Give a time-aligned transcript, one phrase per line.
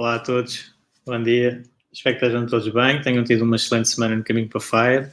[0.00, 1.62] Olá a todos, bom dia.
[1.92, 5.12] Espero que estejam todos bem, tenham tido uma excelente semana no caminho para Fire.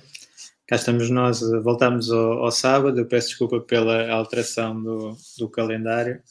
[0.66, 2.98] Cá estamos nós, voltamos ao, ao sábado.
[2.98, 6.24] Eu peço desculpa pela alteração do, do calendário,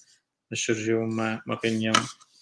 [0.51, 1.93] mas surgiu uma, uma reunião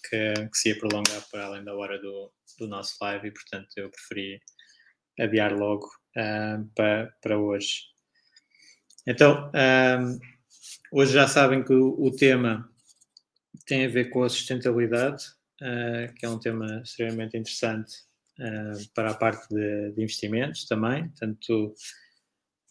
[0.09, 3.67] que, que, se ia prolongar para além da hora do, do nosso live e, portanto,
[3.75, 4.39] eu preferi
[5.19, 7.81] adiar logo uh, para, para hoje.
[9.05, 10.17] Então, uh,
[10.93, 12.69] hoje já sabem que o, o tema
[13.65, 17.93] tem a ver com a sustentabilidade uh, que é um tema extremamente interessante
[18.39, 21.07] uh, para a parte de, de, investimentos também.
[21.09, 21.73] Portanto,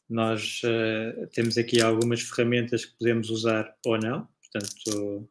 [0.08, 4.28] nós uh, temos aqui algumas ferramentas que podemos usar ou não.
[4.52, 5.28] Portanto,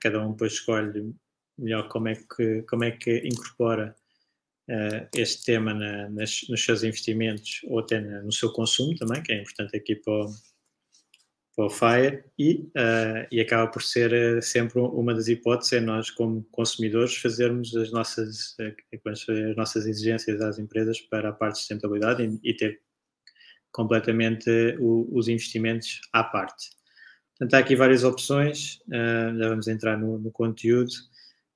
[0.00, 1.12] cada um depois escolhe
[1.58, 3.96] melhor como é que, como é que incorpora
[5.12, 9.40] este tema na, nas, nos seus investimentos ou até no seu consumo também, que é
[9.40, 10.32] importante aqui para o,
[11.54, 15.80] para o FIRE e, uh, e acaba por ser uh, sempre uma das hipóteses é
[15.80, 21.54] nós como consumidores fazermos as nossas, uh, as nossas exigências às empresas para a parte
[21.54, 22.80] de sustentabilidade e, e ter
[23.72, 24.50] completamente
[24.80, 26.70] o, os investimentos à parte.
[27.38, 30.90] Portanto, há aqui várias opções, já vamos entrar no, no, conteúdo,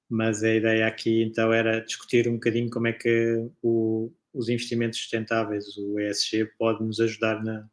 [0.09, 4.99] mas a ideia aqui então era discutir um bocadinho como é que o, os investimentos
[4.99, 7.69] sustentáveis, o ESG, pode nos ajudar na,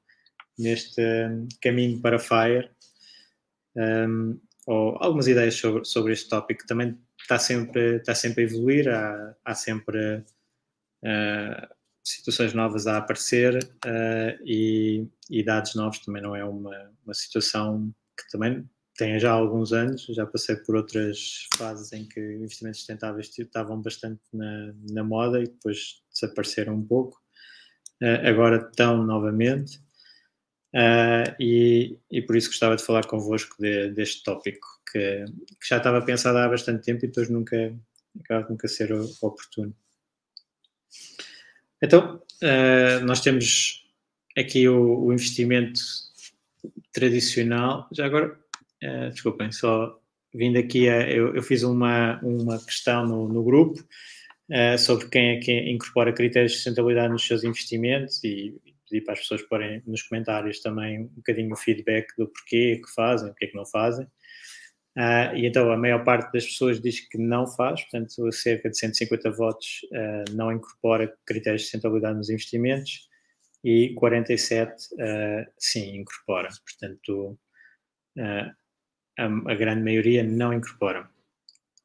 [0.61, 1.01] neste
[1.61, 2.69] caminho para Fire,
[3.75, 6.65] um, ou algumas ideias sobre, sobre este tópico.
[6.67, 11.67] Também está sempre, está sempre a evoluir, há, há sempre uh,
[12.03, 17.93] situações novas a aparecer uh, e, e, dados novos também não é uma, uma situação
[18.17, 18.67] que também
[18.97, 24.21] tem já alguns anos, já passei por outras fases em que investimentos sustentáveis estavam bastante
[24.33, 27.19] na, na moda e depois desapareceram um pouco.
[28.01, 29.79] Uh, agora estão novamente.
[30.73, 35.25] Uh, e, e, por isso gostava de falar convosco de, deste tópico que,
[35.59, 37.75] que, já estava pensado há bastante tempo e depois nunca
[38.21, 39.75] acaba de nunca ser oportuno.
[41.81, 43.85] Então, uh, nós temos
[44.37, 45.81] aqui o, o, investimento
[46.93, 47.89] tradicional.
[47.91, 48.39] Já agora,
[48.81, 49.99] uh, desculpem, só
[50.33, 53.85] vindo aqui, a, eu, eu, fiz uma, uma questão no, no grupo
[54.79, 58.53] sobre quem é que incorpora critérios de sustentabilidade nos seus investimentos e
[58.91, 62.93] pedir para as pessoas porem nos comentários também um bocadinho o feedback do porquê que
[62.93, 64.05] fazem, o que é que não fazem.
[64.97, 68.77] Uh, e então a maior parte das pessoas diz que não faz, portanto, cerca de
[68.77, 73.07] 150 votos uh, não incorpora critérios de sustentabilidade nos investimentos
[73.63, 76.49] e 47 uh, ah, sim incorpora.
[76.65, 77.39] Portanto,
[78.17, 78.51] a,
[79.25, 81.09] a, grande maioria não incorpora.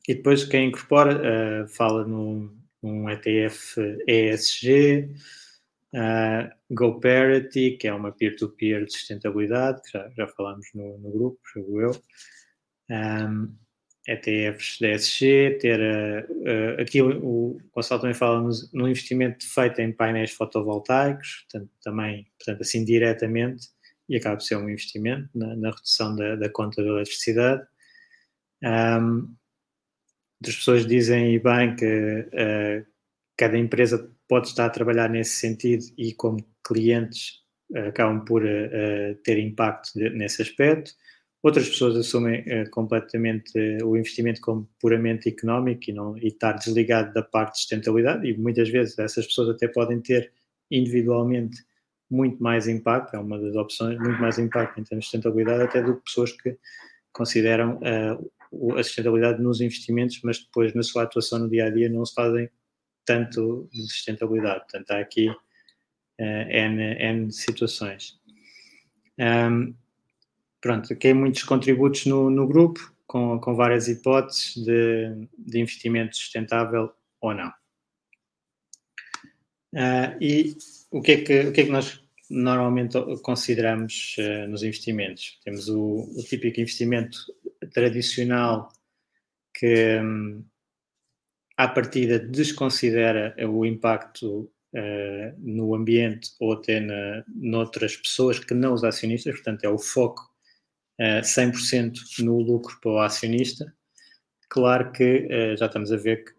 [0.09, 5.11] E depois quem incorpora fala num, num ETF ESG,
[5.97, 11.11] Uh, GoParity, que é uma peer-to-peer -peer de sustentabilidade, que já, já falámos no, no
[11.11, 11.91] grupo, jogo eu.
[12.91, 13.57] Um,
[14.07, 19.81] ETFs da ESG, ter uh, uh, aqui o, Gonçalo também fala no, no, investimento feito
[19.81, 23.69] em painéis fotovoltaicos, portanto, também, portanto, assim diretamente,
[24.09, 27.67] e acaba por ser um investimento na, na redução da, da, conta da eletricidade.
[28.63, 29.35] Um,
[30.47, 32.87] as pessoas dizem e bem que uh,
[33.37, 37.45] cada empresa pode estar a trabalhar nesse sentido e como clientes
[37.89, 40.93] acabam por uh, ter impacto nesse aspecto.
[41.43, 43.53] Outras pessoas assumem uh, completamente
[43.85, 48.37] o investimento como puramente económico e, não, e estar desligado da parte de sustentabilidade, e
[48.37, 50.33] muitas vezes essas pessoas até podem ter
[50.71, 51.65] individualmente
[52.11, 55.83] muito mais impacto, é uma das opções, muito mais impacto em termos de sustentabilidade, até
[55.83, 56.57] do que pessoas que
[57.13, 57.81] consideram
[58.77, 62.15] a sustentabilidade nos investimentos, mas depois na sua atuação no dia a dia não se
[62.15, 62.49] fazem
[63.07, 64.61] tanto de sustentabilidade.
[64.61, 65.35] Portanto, há aqui uh,
[66.21, 68.21] N, N situações.
[69.19, 69.75] Um,
[70.61, 76.93] pronto, aqui muitos contributos no, no grupo, com, com várias hipóteses de, de investimento sustentável
[77.21, 77.49] ou não.
[79.73, 80.57] Uh, e
[80.91, 82.01] o que, é que, o que é que nós
[82.31, 85.39] normalmente consideramos uh, nos investimentos?
[85.45, 87.19] Temos o, o, típico investimento
[87.73, 88.73] tradicional
[89.55, 90.45] que, um,
[91.57, 98.75] à partida, desconsidera o impacto uh, no ambiente ou até na, noutras pessoas que não
[98.75, 100.23] os acionistas, portanto, é o foco
[101.01, 103.75] uh, 100% no lucro para o acionista.
[104.51, 106.33] Claro que uh, já estamos a ver que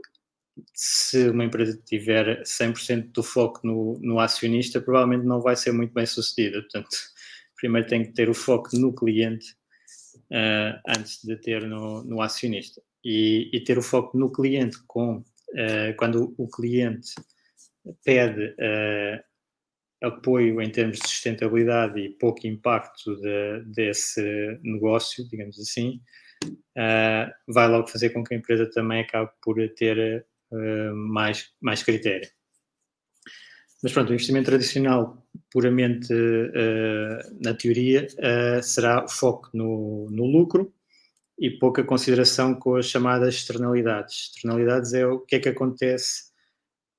[0.74, 5.94] se uma empresa tiver 100% do foco no, no, acionista, provavelmente não vai ser muito
[5.94, 6.62] bem sucedida.
[6.62, 6.90] Portanto,
[7.56, 9.56] primeiro tem que ter o foco no cliente
[10.88, 12.82] antes de ter no, no acionista.
[13.10, 17.12] E, e, ter o foco no cliente com uh, quando o cliente
[18.04, 19.24] pede uh,
[20.04, 24.22] apoio em termos de sustentabilidade e pouco impacto de, desse
[24.62, 26.02] negócio, digamos assim,
[27.48, 32.30] vai logo fazer com que a empresa também acabe por ter uh, mais, mais critério.
[33.82, 40.26] Mas pronto, o investimento tradicional, puramente uh, na teoria, uh, será o foco no, no,
[40.26, 40.74] lucro
[41.40, 44.32] e pouca consideração com as chamadas externalidades.
[44.36, 46.32] Externalidades é o que é que acontece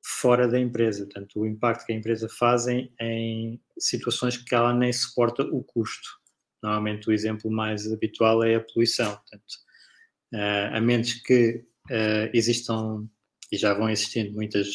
[0.03, 4.73] fora da empresa, portanto, o impacto que a empresa faz em, em situações que ela
[4.73, 6.09] nem suporta o custo.
[6.63, 9.55] Normalmente o exemplo mais habitual é a poluição, portanto,
[10.35, 11.65] uh, a menos que
[12.35, 13.09] existam
[13.51, 14.69] e já vão existindo muitas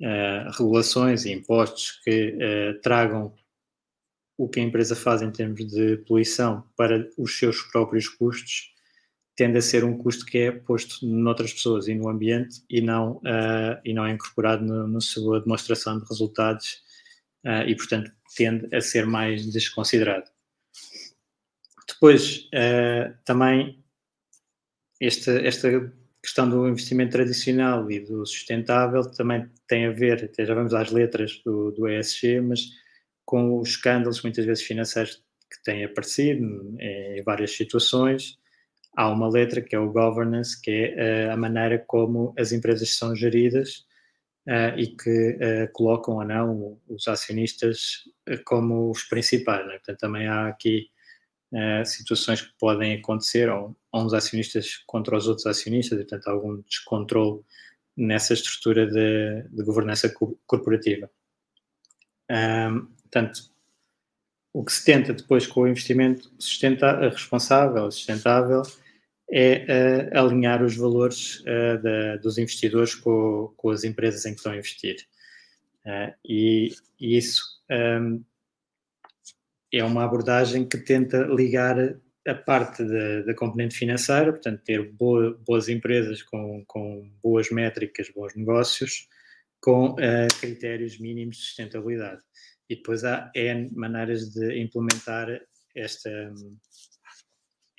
[0.00, 3.34] uh, regulações e impostos que uh, tragam
[4.36, 8.73] o que a empresa faz em termos de poluição para os seus próprios custos,
[9.36, 13.16] tende a ser um custo que é posto noutras pessoas e no ambiente e não,
[13.16, 16.82] uh, e não é incorporado na sua demonstração de resultados
[17.66, 20.24] e, portanto, tende a ser mais desconsiderado.
[21.86, 22.48] Depois,
[23.26, 23.84] também,
[24.98, 25.92] esta, esta
[26.24, 30.90] questão do investimento tradicional e do sustentável também tem a ver, até já vamos às
[30.90, 32.60] letras do, do ESG, mas
[33.26, 38.38] com os escândalos muitas vezes financeiros que têm aparecido em várias situações,
[38.96, 42.96] há uma letra que é o governance, que é eh, a maneira como as empresas
[42.96, 43.86] são geridas
[44.46, 48.04] uh, e que uh, colocam ou não os acionistas
[48.44, 49.66] como os principais.
[49.66, 49.74] Né?
[49.74, 50.88] Portanto, também há aqui
[51.52, 56.28] uh, situações que podem acontecer, ou, ou uns acionistas contra os outros acionistas, e portanto
[56.28, 57.42] algum descontrole
[57.96, 61.10] nessa estrutura de, de governança co corporativa.
[62.30, 63.54] Um, portanto,
[64.52, 66.32] o que se tenta depois com o investimento
[67.12, 68.62] responsável, sustentável,
[69.30, 74.36] é uh, alinhar os valores uh, da, dos investidores com, com, as empresas em que
[74.36, 74.96] estão a investir.
[75.84, 78.22] Uh, e, e, isso um,
[79.72, 81.76] é uma abordagem que tenta ligar
[82.26, 82.82] a parte
[83.26, 89.08] da, componente financeira, portanto, ter boa, boas empresas com, com, boas métricas, bons negócios,
[89.60, 89.96] com
[90.40, 92.22] critérios mínimos de sustentabilidade.
[92.68, 95.28] E depois há N maneiras de implementar
[95.74, 96.32] esta,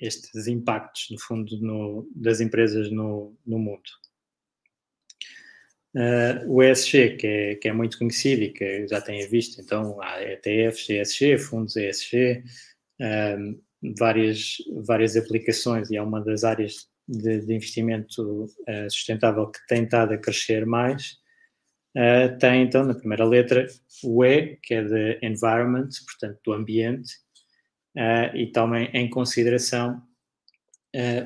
[0.00, 3.88] estes impactos, no fundo, no, das empresas no, no mundo.
[5.94, 9.98] Uh, o ESG, que é, que é muito conhecido e que já têm visto, então
[10.02, 12.44] há ETFs ESG, fundos ESG,
[13.00, 13.58] um,
[13.98, 19.84] várias, várias aplicações e é uma das áreas de, de investimento uh, sustentável que tem
[19.84, 21.18] estado a crescer mais.
[21.96, 23.66] Uh, tem então na primeira letra
[24.04, 27.10] o E, que é de environment, portanto do ambiente,
[28.34, 30.02] e também em consideração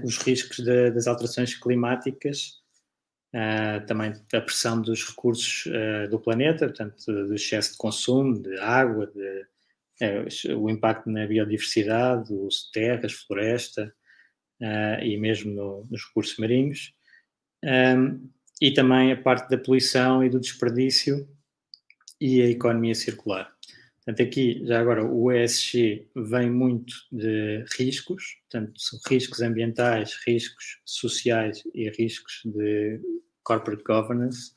[0.04, 2.60] os riscos de, das alterações climáticas
[3.32, 8.58] Uh, também a pressão dos recursos uh, do planeta, portanto, do excesso de consumo de
[8.58, 9.46] água, de,
[10.02, 13.94] uh, o impacto na biodiversidade, os terras, floresta
[15.02, 16.92] e mesmo no, nos recursos marinhos,
[17.64, 18.28] um,
[18.60, 21.26] e também a parte da poluição e do desperdício
[22.20, 23.50] e a economia circular.
[24.10, 28.72] Portanto, aqui, já agora, o ESG vem muito de riscos, portanto,
[29.06, 33.00] riscos ambientais, riscos sociais e riscos de
[33.44, 34.50] corporate governance,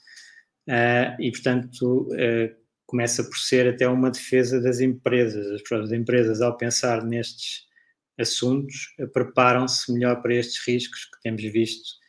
[0.68, 2.56] uh, e, portanto, uh,
[2.88, 5.46] começa por ser até uma defesa das empresas.
[5.52, 7.68] As próprias empresas, ao pensar nestes
[8.20, 12.02] assuntos, uh, preparam-se melhor para estes riscos que temos visto,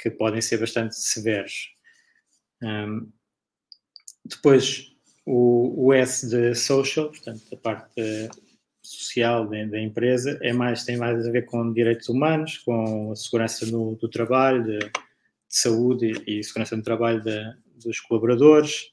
[0.00, 1.68] que podem ser bastante severos.
[2.60, 3.10] Um,
[4.24, 4.97] depois,
[5.28, 8.30] o, o S de social, portanto, a parte
[8.82, 13.16] social da, da, empresa, é mais, tem mais a ver com direitos humanos, com a
[13.16, 14.90] segurança no, do trabalho, de, de
[15.46, 17.54] saúde e segurança no trabalho de,
[17.84, 18.90] dos colaboradores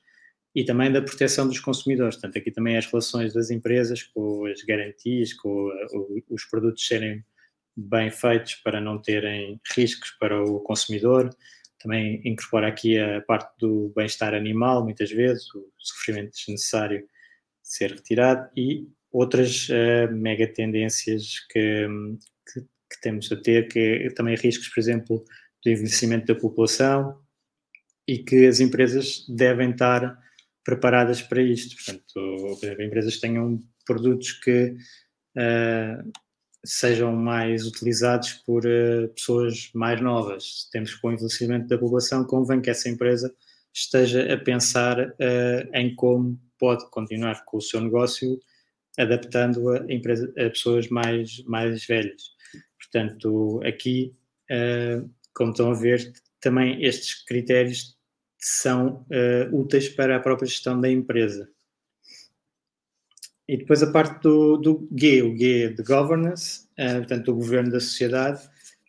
[0.53, 2.15] e também da proteção dos consumidores.
[2.15, 5.71] Portanto, aqui também as relações das empresas com as garantias, com
[6.29, 7.23] os produtos serem
[7.77, 11.29] bem feitos para não terem riscos para o consumidor.
[11.79, 17.07] Também incorpora aqui a parte do bem-estar animal, muitas vezes, o sofrimento desnecessário de
[17.61, 21.87] ser retirado e outras uh, mega tendências que,
[22.51, 25.25] que, que, temos a ter, que é também riscos, por exemplo,
[25.63, 27.19] do envelhecimento da população
[28.07, 30.17] e que as empresas devem estar
[30.63, 31.75] preparadas para isto.
[31.75, 34.75] Portanto, por exemplo, empresas tenham produtos que
[35.37, 36.11] uh,
[36.65, 40.67] sejam mais utilizados por uh, pessoas mais novas.
[40.71, 43.33] Temos com o envelhecimento da população, convém que essa empresa
[43.73, 48.39] esteja a pensar uh, em como pode continuar com o seu negócio
[48.97, 52.31] adaptando a, empresa, a pessoas mais, mais velhas.
[52.79, 54.15] Portanto, aqui,
[54.51, 57.95] uh, como estão a ver, também estes critérios
[58.39, 59.03] são
[59.51, 61.49] úteis para a própria gestão da empresa.
[63.47, 67.71] E depois a parte do, do G, o G de governance, uh, portanto, do governo
[67.71, 68.41] da sociedade,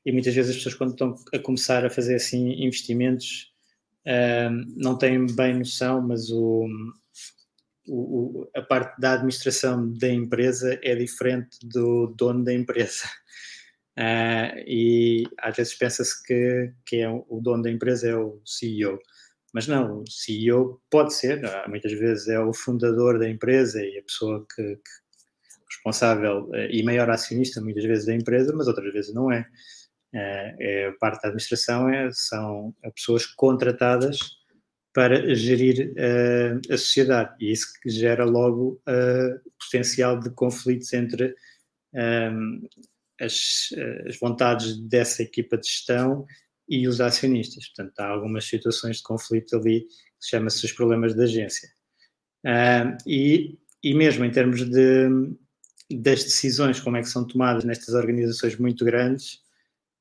[0.04, 3.52] e muitas vezes as pessoas quando estão a começar a fazer assim investimentos
[4.76, 6.66] não têm bem noção, mas o,
[7.88, 13.06] o, o, a parte da administração da empresa é diferente do dono da empresa.
[13.98, 18.98] Uh, e às vezes pensa-se que, que é o dono da empresa é o CEO.
[19.56, 24.02] Mas não, o CEO pode ser, muitas vezes é o fundador da empresa e a
[24.02, 24.90] pessoa que, que
[25.70, 29.48] responsável eh, e maior acionista muitas vezes da empresa, mas outras vezes não é.
[30.14, 34.18] Uh, é parte da administração é, são pessoas contratadas
[34.92, 35.94] para gerir
[36.70, 41.34] a sociedade e isso gera logo uh, potencial de conflitos entre
[43.18, 43.70] as,
[44.06, 46.26] as, vontades dessa equipa de gestão
[46.68, 47.68] e os acionistas.
[47.68, 51.68] Portanto, há algumas situações de conflito ali que chama-se os problemas da agência.
[52.44, 55.08] Uh, e, e mesmo em termos de,
[55.90, 59.42] das decisões, como é que são tomadas nestas organizações muito grandes,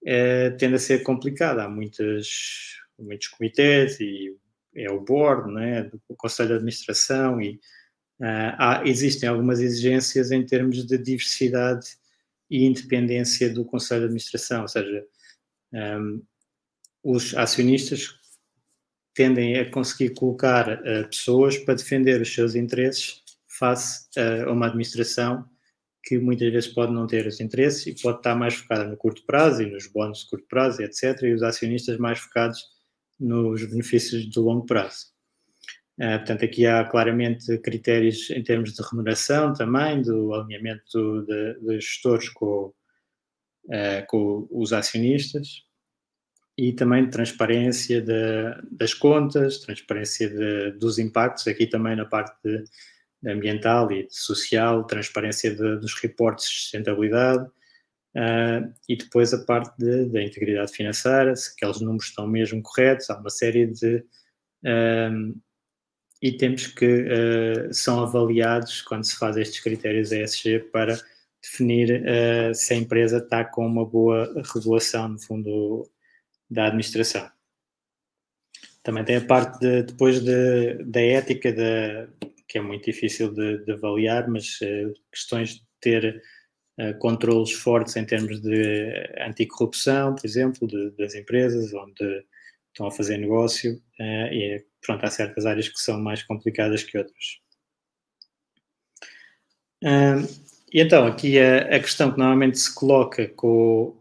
[0.03, 1.59] uh, tende a ser complicado.
[1.59, 4.35] Há muitas, muitos comitês e
[4.75, 7.55] é o board, né, o conselho de administração e
[8.19, 11.97] uh, há, existem algumas exigências em termos de diversidade
[12.49, 15.05] e independência do conselho de administração, ou seja,
[15.73, 16.21] um,
[17.05, 18.15] os acionistas
[19.13, 24.65] tendem a conseguir colocar uh, pessoas para defender os seus interesses face uh, a uma
[24.65, 25.47] administração
[26.03, 29.23] que muitas vezes pode não ter os interesses e pode estar mais focada no curto
[29.25, 32.59] prazo e nos bónus de curto prazo, etc., e os acionistas mais focados
[33.19, 35.05] nos benefícios de longo prazo.
[35.99, 42.29] Uh, portanto, aqui há claramente critérios em termos de remuneração também, do alinhamento de gestores
[42.29, 42.73] com,
[43.65, 45.65] uh, com, os acionistas
[46.57, 48.13] e também de transparência de,
[48.71, 52.63] das contas, transparência de, dos impactos, aqui também na parte de,
[53.29, 57.49] ambiental e social, transparência dos reportes de sustentabilidade,
[58.15, 59.75] Uh, e depois a parte
[60.07, 63.97] da integridade financeira, se aqueles números estão mesmo corretos, há uma série de
[64.63, 65.41] uh,
[66.21, 70.97] itens que uh, são avaliados quando se faz estes critérios ESG para
[71.43, 72.01] definir
[72.55, 75.87] se a empresa está com uma boa regulação, no fundo,
[76.49, 77.29] da administração.
[78.83, 82.07] Também tem a parte de, depois de, da ética, de,
[82.47, 84.59] que é muito difícil de, de avaliar, mas
[85.11, 86.21] questões de ter
[86.79, 92.25] uh, controles fortes em termos de anticorrupção, por exemplo, de, das empresas onde
[92.67, 96.97] estão a fazer negócio uh, e pronto, há certas áreas que são mais complicadas que
[96.97, 97.39] outras.
[99.83, 100.27] Uh,
[100.73, 103.95] e então, aqui a, a, questão que normalmente se coloca com,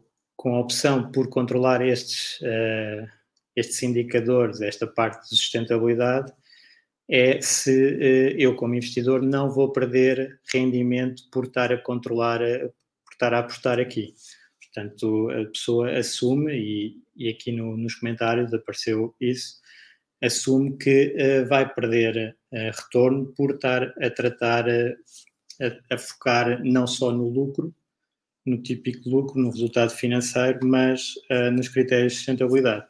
[0.45, 3.09] com a opção por controlar estes, uh,
[3.57, 6.31] estes indicadores, esta parte de sustentabilidade,
[7.09, 13.13] é se uh, eu, como investidor, não vou perder rendimento por estar a controlar, por
[13.13, 14.13] estar a apostar aqui.
[14.61, 19.63] Portanto, a pessoa assume, e, e aqui no, nos comentários apareceu isso,
[20.23, 27.11] assume que uh, vai perder retorno por estar a tratar, a, a, focar não só
[27.11, 27.75] no lucro,
[28.47, 31.15] no típico lucro, no resultado financeiro, mas
[31.53, 32.87] nos critérios de sustentabilidade.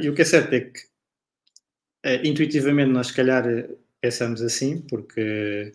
[0.00, 0.80] e o que é certo é que
[2.06, 3.44] Uh, intuitivamente, nós, se calhar,
[4.00, 5.72] pensamos assim, porque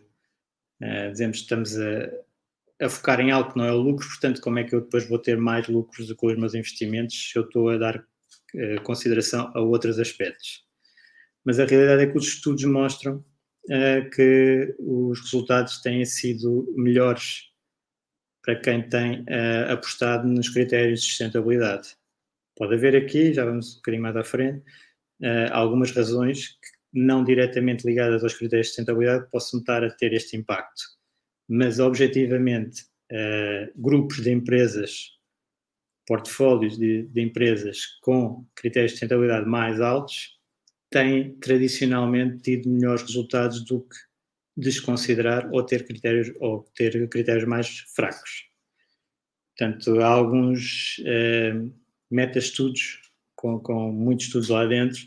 [0.82, 4.40] uh, dizemos que estamos a, a, focar em algo que não é o lucro, portanto,
[4.40, 7.44] como é que eu depois vou ter mais lucros com os meus investimentos se eu
[7.44, 10.64] estou a dar uh, consideração a outros aspectos?
[11.44, 13.26] Mas a realidade é que os estudos mostram
[14.14, 17.52] que os resultados têm sido melhores
[18.44, 19.26] para quem tem
[19.70, 21.96] apostado nos critérios de sustentabilidade.
[22.56, 24.64] Pode haver aqui, já vamos um bocadinho mais à frente,
[25.22, 30.12] uh, algumas razões que, não diretamente ligadas aos critérios de sustentabilidade possam estar a ter
[30.12, 30.84] este impacto.
[31.48, 32.84] Mas, objetivamente,
[33.78, 35.12] grupos de empresas,
[36.06, 40.38] portfólios de, de, empresas com critérios de sustentabilidade mais altos,
[40.92, 43.96] têm tradicionalmente tido melhores resultados do que
[44.56, 48.46] desconsiderar ou ter critérios ou ter critérios mais fracos.
[49.58, 51.74] Portanto, há alguns uh,
[52.10, 53.00] meta-estudos
[53.36, 55.00] com, com muitos estudos lá dentro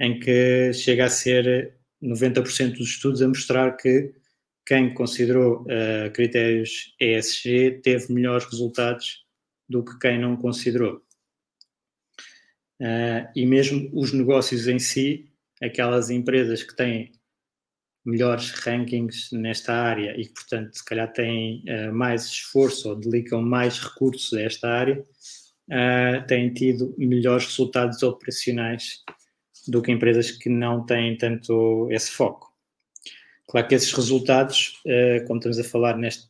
[0.00, 4.12] em que chega a ser 90% dos estudos a mostrar que
[4.66, 9.24] quem considerou uh, critérios ESG teve melhores resultados
[9.68, 11.02] do que quem não considerou.
[12.82, 15.30] Uh, e mesmo os negócios em si,
[15.62, 17.12] aquelas empresas que têm
[18.04, 23.40] melhores rankings nesta área e que, portanto, se calhar têm uh, mais esforço ou dedicam
[23.40, 25.06] mais recursos a esta área,
[26.26, 29.02] têm tido melhores resultados operacionais
[29.68, 32.52] do que empresas que não têm tanto esse foco.
[33.46, 36.28] Claro que esses resultados, uh, como estamos a falar neste,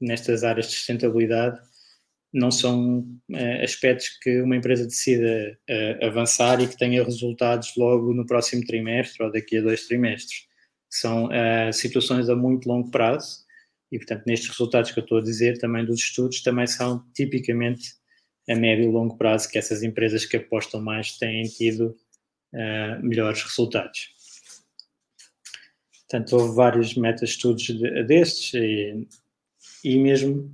[0.00, 1.60] nestas áreas de sustentabilidade,
[2.34, 2.98] não são
[3.30, 8.64] uh, aspectos que uma empresa decida uh, avançar e que tenha resultados logo no próximo
[8.66, 10.48] trimestre ou daqui a dois trimestres.
[10.90, 11.28] São
[11.72, 13.38] situações a muito longo prazo
[13.90, 17.94] e, portanto, nestes resultados que eu estou a dizer, também dos estudos, também são tipicamente
[18.48, 21.96] a médio e longo prazo que essas empresas que apostam mais têm tido
[23.02, 24.14] melhores resultados.
[26.08, 29.08] Portanto, houve vários meta-estudos de, destes e,
[29.82, 30.52] e mesmo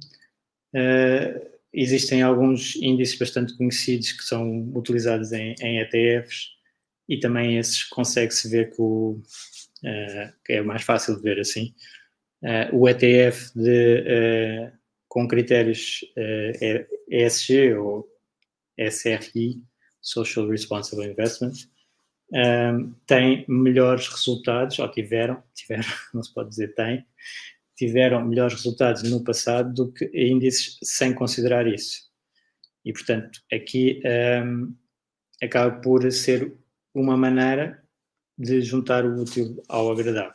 [0.75, 6.50] uh, existem alguns índices bastante conhecidos que são utilizados em, em ETFs
[7.08, 9.20] e também esses consegue-se ver que, o,
[9.84, 11.74] uh, que é mais fácil de ver assim.
[12.42, 14.72] Uh, o ETF de,
[15.08, 16.00] com critérios
[17.08, 18.08] ESG ou
[18.78, 19.62] SRI,
[20.00, 21.52] Social Responsible Investment,
[23.06, 25.84] têm melhores resultados, ou tiveram, tiveram,
[26.14, 27.04] não se pode dizer tem,
[27.80, 32.10] tiveram melhores resultados no passado do que índices sem considerar isso.
[32.84, 34.02] E, portanto, aqui
[34.44, 34.76] um,
[35.42, 36.55] acaba por ser
[36.94, 37.83] uma maneira
[38.37, 40.35] de juntar o útil ao agradável.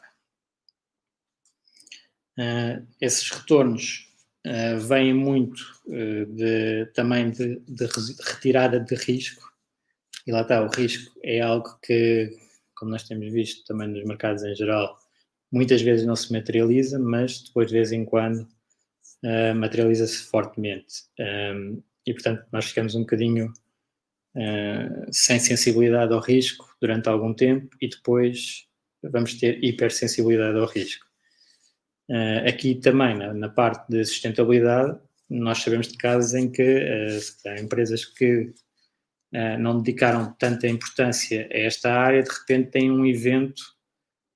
[2.39, 4.11] Uh, esses retornos
[4.47, 7.85] uh, vêm muito uh, de, também de, de
[8.27, 9.45] retirada de risco
[10.25, 12.35] e lá está, o risco é algo que,
[12.75, 14.97] como nós temos visto também nos mercados em geral,
[15.51, 18.47] muitas vezes não se materializa, mas depois de vez em quando
[19.23, 21.03] uh, materializa-se fortemente.
[21.19, 23.51] Um, e portanto nós ficamos um bocadinho
[24.35, 28.67] uh, sem sensibilidade ao risco durante algum tempo e depois
[29.03, 31.05] vamos ter hipersensibilidade ao risco.
[32.09, 37.59] Uh, aqui também, na, na, parte de sustentabilidade, nós sabemos de casos em que uh,
[37.59, 38.53] empresas que
[39.59, 43.74] não dedicaram tanta importância a esta área, de repente têm um evento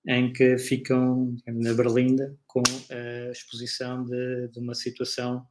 [0.07, 5.45] em que ficam na Berlinda com a exposição de, de uma situação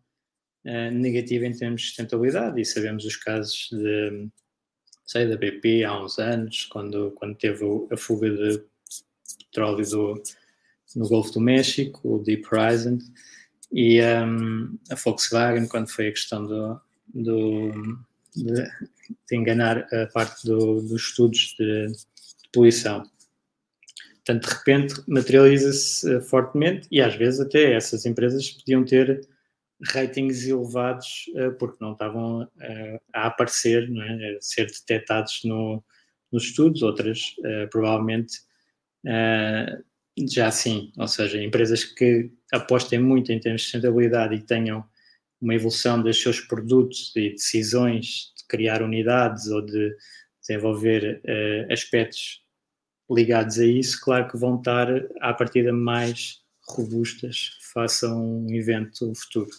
[0.64, 4.28] uh, negativa em termos de sustentabilidade e sabemos os casos de,
[5.06, 8.62] sei, da BP há uns anos, quando, quando teve a fuga de
[9.38, 10.22] petróleo do,
[10.94, 12.98] no Golfo do México, o Deep Horizon,
[13.72, 16.80] e um, a Volkswagen, quando foi a questão do,
[17.14, 17.72] do
[18.34, 18.54] de,
[19.28, 22.04] de enganar a parte do, dos estudos de, de,
[22.52, 23.02] poluição.
[24.28, 29.26] Portanto, de repente materializa-se uh, fortemente e às vezes até essas empresas podiam ter
[29.90, 34.36] ratings elevados uh, porque não estavam uh, a aparecer, não é?
[34.36, 35.82] a ser detectados no,
[36.30, 37.34] nos estudos, outras
[37.70, 38.46] provavelmente
[40.28, 44.84] já sim, ou seja, empresas que apostem muito em termos de sustentabilidade e tenham
[45.40, 49.96] uma evolução dos seus produtos e decisões de criar unidades ou de
[50.42, 51.22] desenvolver
[51.70, 52.42] aspectos
[53.10, 54.88] ligados a isso, claro que vão estar
[55.20, 59.50] à partida mais robustas face a um evento futuro.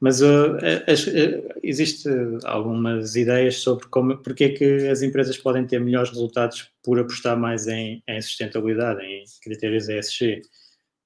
[0.00, 2.08] Mas uh, uh, existe
[2.44, 7.38] algumas ideias sobre como, porque é que as empresas podem ter melhores resultados por apostar
[7.38, 10.42] mais em, em sustentabilidade, em critérios ESG.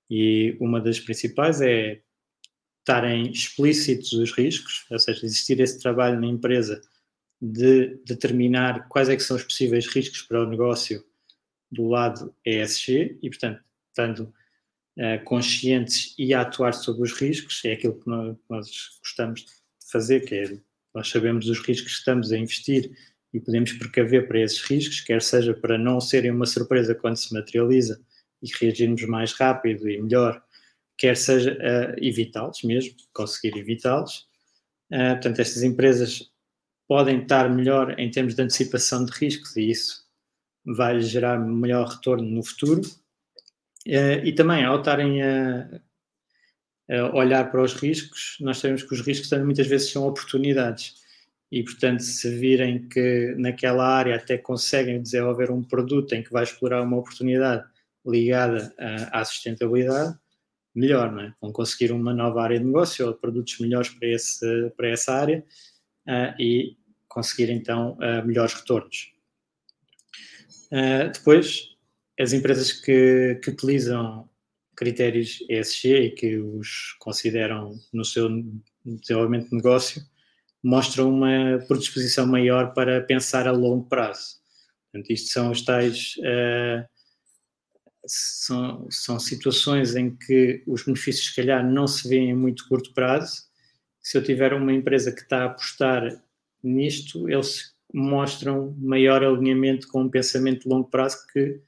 [0.09, 2.01] E uma das principais é
[2.79, 6.81] estarem explícitos os riscos, ou seja, existir esse trabalho na empresa
[7.41, 11.05] de determinar quais é que são os possíveis riscos para o negócio
[11.71, 14.33] do lado ESG e, portanto, estando
[14.99, 19.91] uh, conscientes e a atuar sobre os riscos, é aquilo que nós, nós gostamos de
[19.91, 20.59] fazer, que é
[20.95, 22.91] nós sabemos os riscos que estamos a investir
[23.33, 27.35] e podemos precaver para esses riscos, quer seja para não serem uma surpresa quando se
[27.35, 28.01] materializa
[28.43, 30.43] e reagirmos mais rápido e melhor
[30.97, 34.27] quer seja uh, evitá-los mesmo, conseguir evitá-los.
[34.91, 36.33] Uh, portanto, estas empresas
[36.89, 40.07] podem estar melhor em termos de antecipação de riscos e isso
[40.65, 42.81] vai gerar melhor retorno no futuro.
[43.87, 45.81] Uh, e também, ao estarem a,
[47.15, 50.95] olhar para os riscos, nós sabemos que os riscos também muitas vezes são oportunidades.
[51.51, 56.43] E, portanto, se virem que naquela área até conseguem desenvolver um produto em que vai
[56.45, 57.65] explorar uma oportunidade
[58.05, 58.73] ligada
[59.13, 60.17] à sustentabilidade,
[60.75, 61.35] melhor, não é?
[61.41, 65.45] Vão conseguir uma nova área de negócio ou produtos melhores para, esse, para essa área
[66.39, 66.77] e
[67.17, 69.13] conseguir então uh, melhores retornos.
[70.71, 71.71] Uh, depois,
[72.21, 74.29] as empresas que, que, utilizam
[74.77, 78.29] critérios ESG e que os consideram no seu
[78.85, 80.03] desenvolvimento de negócio
[80.63, 84.37] mostram uma predisposição maior para pensar a longo prazo.
[84.93, 86.17] Portanto, isto são os tais.
[86.19, 86.87] Uh,
[88.07, 92.93] são, são situações em que os benefícios, se calhar, não se vêem em muito curto
[92.93, 93.46] prazo.
[94.07, 96.23] Se eu tiver uma empresa que está a apostar
[96.63, 101.61] nisto, eles mostram maior alinhamento com um pensamento de longo prazo que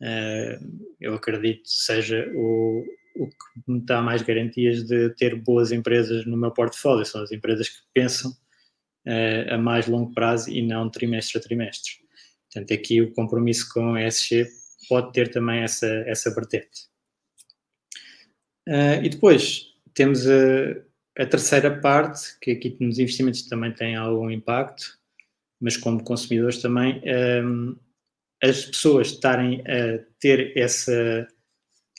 [0.00, 2.84] uh, eu acredito seja o,
[3.16, 7.04] o que me dá mais garantias de ter boas empresas no meu portfólio.
[7.04, 11.94] São as empresas que pensam uh, a mais longo prazo e não trimestre a trimestre.
[12.52, 14.46] Portanto, aqui o compromisso com a ESG
[14.88, 16.86] pode ter também essa, essa vertente.
[18.68, 20.84] Uh, e depois temos a,
[21.18, 24.98] a, terceira parte, que aqui nos investimentos também tem algum impacto,
[25.60, 27.02] mas como consumidores também,
[27.44, 27.76] um,
[28.42, 31.26] as pessoas estarem a ter essa,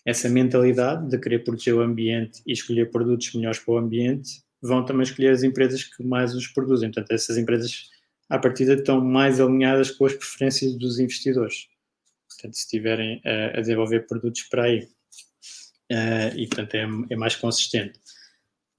[0.05, 4.85] essa mentalidade de querer proteger o ambiente e escolher produtos melhores para o ambiente, vão
[4.85, 6.91] também escolher as empresas que mais os produzem.
[6.91, 7.89] Portanto, essas empresas,
[8.29, 11.67] à partida, estão mais alinhadas com as preferências dos investidores
[12.35, 14.87] portanto, se estiverem a, a desenvolver produtos para aí.
[15.91, 17.99] Uh, e, portanto, é, é, mais consistente.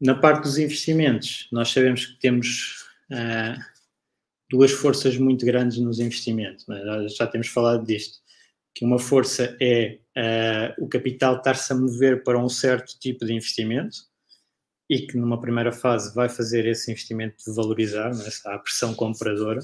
[0.00, 3.58] Na parte dos investimentos, nós sabemos que temos uh,
[4.50, 6.66] duas forças muito grandes nos investimentos.
[6.66, 6.80] Né?
[7.08, 8.18] Já, temos falado disto.
[8.74, 13.32] Que uma força é uh, o capital estar-se a mover para um certo tipo de
[13.32, 13.96] investimento
[14.88, 18.24] e que numa primeira fase vai fazer esse investimento valorizar, né?
[18.44, 19.60] a pressão compradora,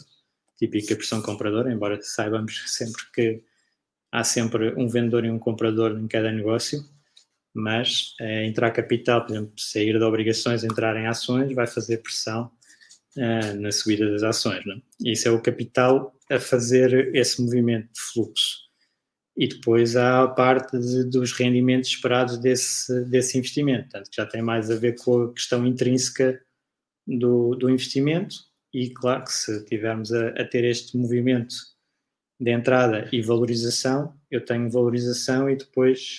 [0.56, 3.42] típica pressão compradora, embora saibamos sempre que
[4.10, 6.84] há sempre um vendedor e um comprador em cada negócio,
[7.54, 12.50] mas é, entrar capital, por exemplo, sair de obrigações, entrar em ações, vai fazer pressão
[13.16, 14.64] uh, na subida das ações.
[14.64, 14.76] Não?
[14.76, 15.12] É?
[15.12, 18.62] Isso é o capital a fazer esse movimento de fluxo.
[19.36, 24.26] E depois há a parte de, dos rendimentos esperados desse, desse investimento, portanto, que já
[24.26, 26.40] tem mais a ver com a questão intrínseca
[27.06, 28.36] do, do investimento.
[28.74, 31.54] E claro que se tivermos a, a ter este movimento
[32.40, 36.18] de entrada e valorização, eu tenho valorização e depois,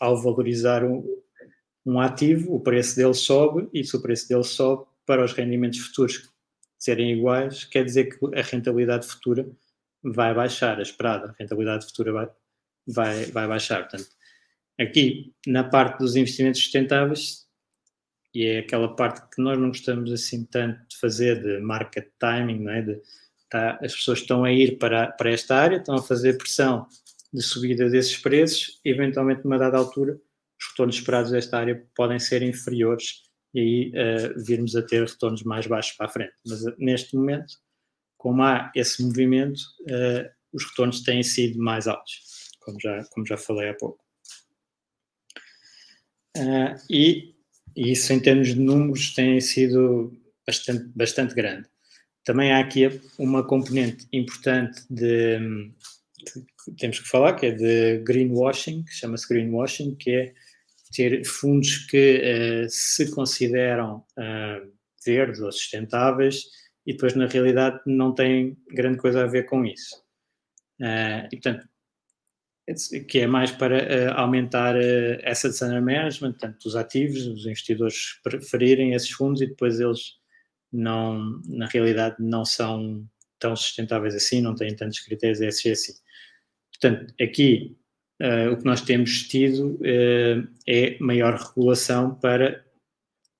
[0.00, 1.04] ao valorizar um,
[1.86, 5.78] um ativo, o preço dele sobe e se o preço dele sobe, para os rendimentos
[5.80, 6.30] futuros
[6.78, 9.48] serem iguais, quer dizer que a rentabilidade futura
[10.02, 12.28] vai baixar, a esperada a rentabilidade futura vai,
[12.86, 13.88] vai, vai baixar.
[13.88, 14.08] Portanto,
[14.78, 17.46] aqui, na parte dos investimentos sustentáveis,
[18.32, 22.60] e é aquela parte que nós não gostamos assim tanto de fazer, de market timing,
[22.60, 22.82] não é?
[22.82, 23.00] de
[23.50, 23.80] Tá?
[23.82, 26.86] As pessoas estão a ir para, para esta área, estão a fazer pressão
[27.32, 30.20] de subida desses preços, eventualmente, numa dada altura,
[30.60, 33.22] os retornos esperados desta área podem ser inferiores
[33.54, 36.32] e aí uh, virmos a ter retornos mais baixos para a frente.
[36.46, 37.54] Mas uh, neste momento,
[38.16, 42.20] como há esse movimento, uh, os retornos têm sido mais altos,
[42.60, 44.04] como já, como já falei há pouco.
[46.88, 47.34] e,
[47.76, 50.12] isso, em termos de números, tem sido
[50.46, 51.68] bastante, bastante grande.
[52.24, 55.72] Também há aqui uma componente importante de,
[56.24, 56.44] que
[56.78, 60.34] temos que falar, que é de greenwashing, que chama-se greenwashing, que é
[60.92, 62.20] ter fundos que
[62.64, 64.72] uh, se consideram uh,
[65.04, 66.44] verdes ou sustentáveis
[66.86, 69.96] e depois na realidade não têm grande coisa a ver com isso.
[70.80, 71.68] Uh, e portanto,
[73.08, 78.94] que é mais para aumentar uh, assets under management, portanto, os ativos, os investidores preferirem
[78.94, 80.18] esses fundos e depois eles
[80.72, 83.04] não, na realidade não são
[83.38, 85.92] tão sustentáveis assim, não têm tantos critérios ESG assim.
[86.80, 87.76] Portanto, aqui
[88.22, 92.64] uh, o que nós temos tido uh, é maior regulação para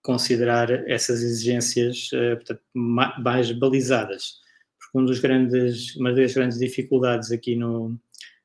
[0.03, 4.40] considerar essas exigências uh, portanto, mais balizadas.
[4.79, 7.98] Porque um dos grandes, uma das grandes dificuldades aqui no,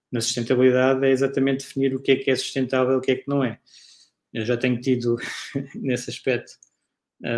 [0.09, 3.15] na sustentabilidade é exatamente definir o que é que é sustentável e o que é
[3.15, 3.59] que não é.
[4.33, 5.17] Eu já tenho tido,
[5.75, 6.53] nesse aspecto,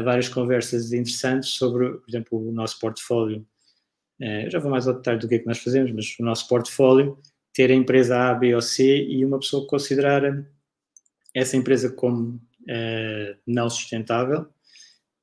[0.03, 3.45] várias conversas interessantes sobre, por exemplo, o nosso portfólio.
[4.49, 7.15] Já vou mais ao detalhe do que é que nós fazemos, mas o nosso portfólio,
[7.57, 10.45] ter a empresa A, B ou C e uma pessoa considerar
[11.33, 14.47] essa empresa como uh, não sustentável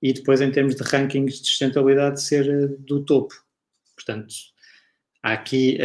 [0.03, 3.35] e depois, em termos de rankings de sustentabilidade, ser do topo.
[3.95, 4.35] Portanto,
[5.23, 5.79] há aqui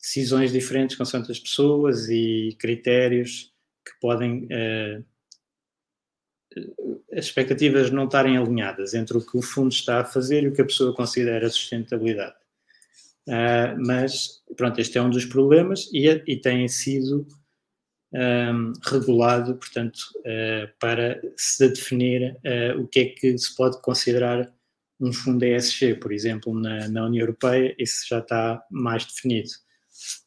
[0.00, 3.52] decisões diferentes com as pessoas e critérios
[3.84, 4.48] que podem
[7.12, 10.52] as expectativas não estarem alinhadas entre o que o fundo está a fazer e o
[10.52, 12.41] que a pessoa considera sustentabilidade.
[13.28, 17.26] Uh, mas, pronto, este é um dos problemas e, e tem sido
[18.12, 24.52] um, regulado, portanto, uh, para se definir uh, o que é que se pode considerar
[25.00, 29.50] um fundo ESG, por exemplo, na, na União Europeia, isso já está mais definido.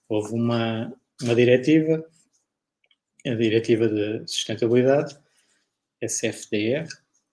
[0.10, 2.04] Houve uma, uma diretiva,
[3.26, 5.18] a Diretiva de Sustentabilidade,
[6.02, 6.88] SFDR,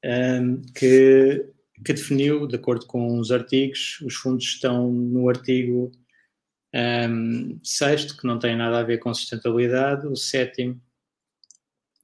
[0.04, 1.44] um, que,
[1.84, 5.92] que definiu, de acordo com os artigos, os fundos estão no artigo
[6.74, 10.80] um, sexto, que não tem nada a ver com sustentabilidade, o sétimo,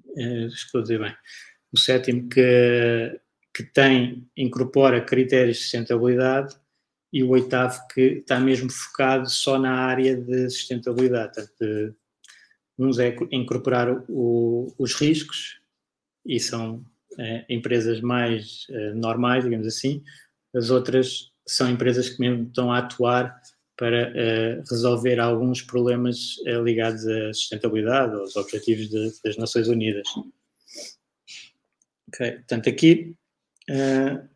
[0.06, 1.14] uh, estou a dizer bem,
[1.72, 3.20] o sétimo que,
[3.54, 6.56] que tem, incorpora critérios de sustentabilidade.
[7.10, 11.32] E o oitavo que está mesmo focado só na área de sustentabilidade.
[11.34, 11.96] Portanto,
[12.78, 15.58] uns é incorporar o, os riscos
[16.26, 16.84] e são
[17.48, 20.02] empresas mais é, normais, digamos assim,
[20.54, 23.40] as outras são empresas que mesmo estão a atuar
[23.76, 30.06] para uh, resolver alguns problemas ligados à sustentabilidade, aos objetivos de, das Nações Unidas.
[32.08, 33.14] Ok, portanto, aqui
[33.70, 34.28] uh,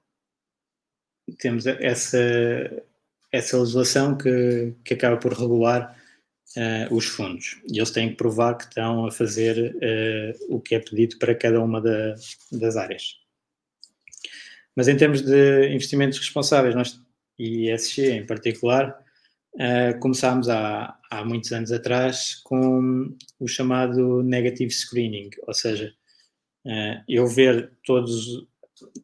[1.38, 2.18] temos essa,
[3.32, 6.00] essa legislação que, que acaba por regular
[6.90, 7.60] os fundos.
[7.72, 9.74] E eles têm que provar que estão a fazer
[10.48, 12.14] o que é pedido para cada uma da,
[12.52, 13.16] das áreas.
[14.76, 17.00] Mas em termos de investimentos responsáveis, nós,
[17.38, 19.02] e ESG em particular,
[19.54, 25.92] Uh, começámos há, há muitos anos atrás com o chamado negative screening, ou seja,
[26.64, 28.46] uh, eu ver todos,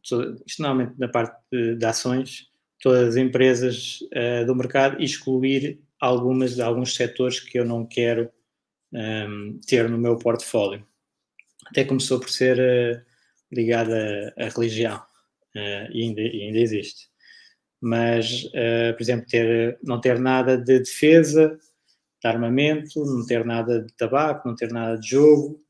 [0.08, 2.48] todo, isto normalmente na parte de, de, ações,
[2.80, 7.86] todas as empresas uh, do mercado e excluir algumas de alguns setores que eu não
[7.86, 8.30] quero
[8.92, 10.86] um, ter no meu portfólio.
[11.66, 13.04] Até começou por ser
[13.50, 15.02] ligada à religião
[15.54, 17.08] e ainda, e ainda existe
[17.80, 21.58] mas, uh, por exemplo, ter, não ter nada de defesa,
[22.20, 25.60] de armamento, não ter nada de tabaco, não ter nada de jogo,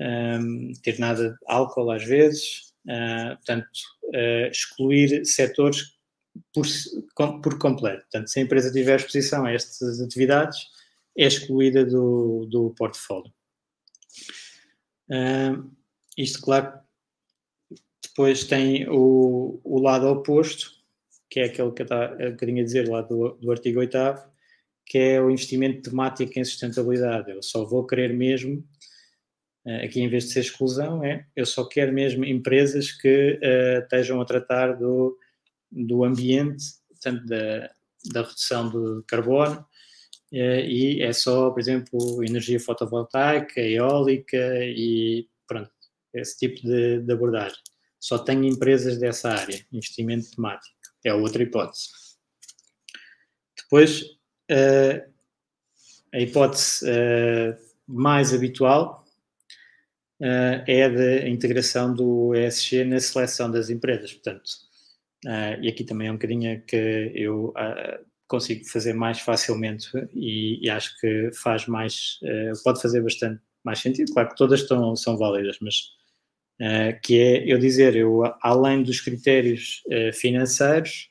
[0.00, 3.68] um, ter nada de álcool às vezes, uh, portanto,
[4.06, 5.95] uh, excluir setores
[6.52, 6.66] por,
[7.40, 8.02] por completo.
[8.02, 10.58] Portanto, se a empresa tiver exposição a estas atividades,
[11.16, 13.32] é excluída do, do portfólio.
[15.08, 15.70] Uh,
[16.16, 16.78] isto, claro,
[18.02, 20.70] depois tem o, o lado oposto,
[21.30, 23.96] que é aquele que eu estava um bocadinho a dizer lá do, do artigo 8
[24.86, 27.30] que é o investimento temático em sustentabilidade.
[27.30, 28.64] Eu só vou querer mesmo,
[29.66, 33.82] eh, aqui em vez de ser exclusão, é eu só quero mesmo empresas que uh,
[33.82, 35.18] estejam a tratar do,
[35.70, 37.70] do ambiente, portanto, da,
[38.12, 39.60] da redução do carbono,
[40.32, 45.70] uh, e é só, por exemplo, energia fotovoltaica, eólica e pronto,
[46.14, 47.58] esse tipo de, de abordagem.
[47.98, 50.76] Só tenho empresas dessa área, investimento temático.
[51.04, 51.88] É outra hipótese.
[53.56, 55.12] Depois, uh,
[56.12, 59.04] a hipótese uh, mais habitual
[60.18, 64.14] é a da integração do ESG na seleção das empresas.
[64.14, 64.65] Portanto,
[65.60, 67.52] e aqui também é um bocadinho que eu
[68.28, 72.20] consigo fazer mais facilmente e, e acho que faz mais,
[72.64, 74.12] pode fazer bastante mais sentido.
[74.12, 75.74] Claro que todas estão, são válidas, mas
[76.60, 81.10] uh, que é eu dizer, eu além dos critérios uh, financeiros,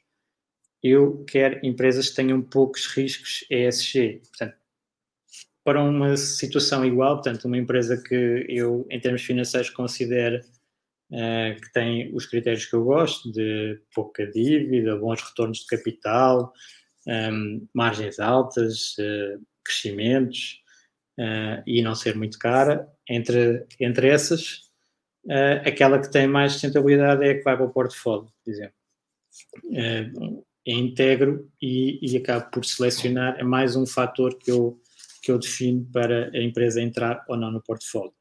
[0.81, 4.21] eu quero empresas que tenham poucos riscos ESG.
[4.29, 4.55] Portanto,
[5.63, 10.39] para uma situação igual, portanto, uma empresa que eu, em termos financeiros, considero
[11.11, 16.53] uh, que tem os critérios que eu gosto, de pouca dívida, bons retornos de capital,
[17.07, 20.61] um, ehm, margens altas, uh, crescimentos
[21.19, 24.65] uh, e não ser muito cara, entre, entre essas,
[25.65, 28.75] aquela que tem mais sustentabilidade é a que vai para o portfólio, por exemplo.
[29.73, 30.07] É
[30.65, 34.79] integro e, e acabo por selecionar, é mais um fator que eu,
[35.21, 38.14] que eu defino para a empresa entrar ou não no portfólio.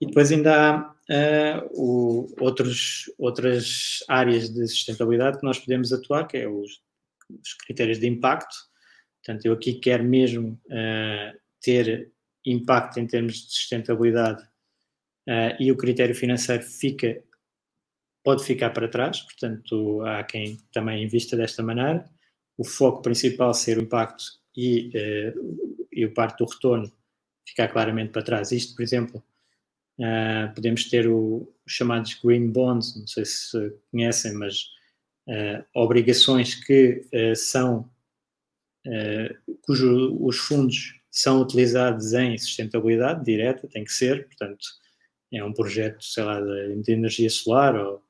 [0.00, 6.26] E depois ainda há uh, o, outros, outras áreas de sustentabilidade que nós podemos atuar,
[6.26, 6.82] que é os,
[7.30, 8.54] os critérios de impacto.
[9.24, 12.12] Portanto, eu aqui quero mesmo uh, ter
[12.44, 14.42] impacto em termos de sustentabilidade
[15.28, 17.22] uh, e o critério financeiro fica,
[18.22, 22.08] pode ficar para trás, portanto, há quem também invista desta maneira.
[22.58, 24.24] O foco principal ser o impacto
[24.56, 26.92] e, uh, e o parte do retorno
[27.48, 28.52] ficar claramente para trás.
[28.52, 29.24] Isto, por exemplo,
[29.98, 34.74] uh, podemos ter o, os chamados green bonds, não sei se conhecem, mas
[35.74, 37.02] obrigações que
[37.34, 37.90] são
[39.62, 44.64] cujos os fundos são utilizados em sustentabilidade direta, tem que ser, portanto,
[45.32, 48.06] é um projeto, sei lá, de, de energia solar ou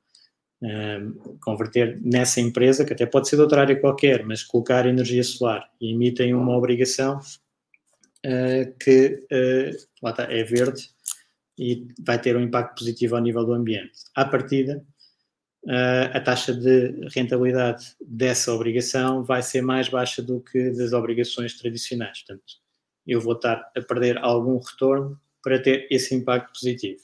[1.41, 5.69] converter nessa empresa, que até pode ser de outra área qualquer, mas colocar energia solar
[5.79, 7.19] e emitem uma obrigação
[8.25, 10.89] uh, que uh, lá está, é verde
[11.57, 14.03] e vai ter um impacto positivo ao nível do ambiente.
[14.15, 14.83] À partida,
[15.65, 21.57] uh, a taxa de rentabilidade dessa obrigação vai ser mais baixa do que das obrigações
[21.57, 22.23] tradicionais.
[22.23, 22.53] Portanto,
[23.05, 27.01] eu vou estar a perder algum retorno para ter esse impacto positivo.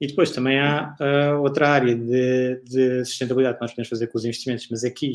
[0.00, 4.18] E depois também há uh, outra área de, de, sustentabilidade que nós podemos fazer com
[4.18, 5.14] os investimentos, mas aqui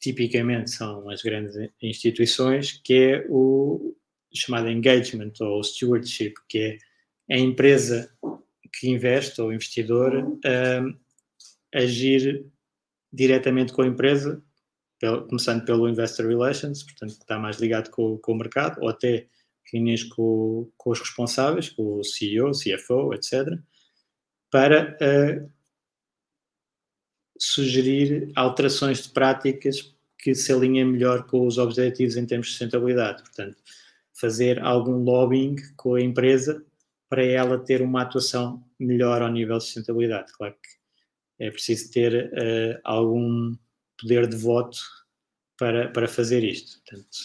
[0.00, 3.96] tipicamente são as grandes instituições, que é o
[4.32, 6.78] chamado engagement ou stewardship, que é
[7.30, 8.10] a empresa
[8.72, 10.98] que investe ou investidor uh,
[11.74, 12.46] agir
[13.12, 14.42] diretamente com a empresa,
[14.98, 18.88] pelo, começando pelo Investor Relations, portanto, que está mais ligado com, com o mercado, ou
[18.88, 19.26] até
[19.72, 23.58] reuniões com, com, os responsáveis, com o CEO, CFO, etc.,
[24.50, 25.50] para uh,
[27.38, 33.22] sugerir alterações de práticas que se alinhem melhor com os objetivos em termos de sustentabilidade.
[33.22, 33.56] Portanto,
[34.14, 36.64] fazer algum lobbying com a empresa
[37.08, 40.32] para ela ter uma atuação melhor ao nível de sustentabilidade.
[40.32, 43.54] Claro que é preciso ter uh, algum
[43.98, 44.78] poder de voto
[45.58, 46.80] para, para fazer isto.
[46.82, 47.16] Portanto,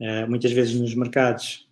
[0.00, 1.66] uh, muitas vezes nos mercados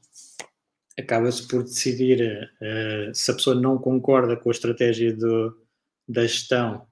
[0.98, 5.56] acaba-se por decidir uh, se a pessoa não concorda com a estratégia do,
[6.08, 6.86] da gestão,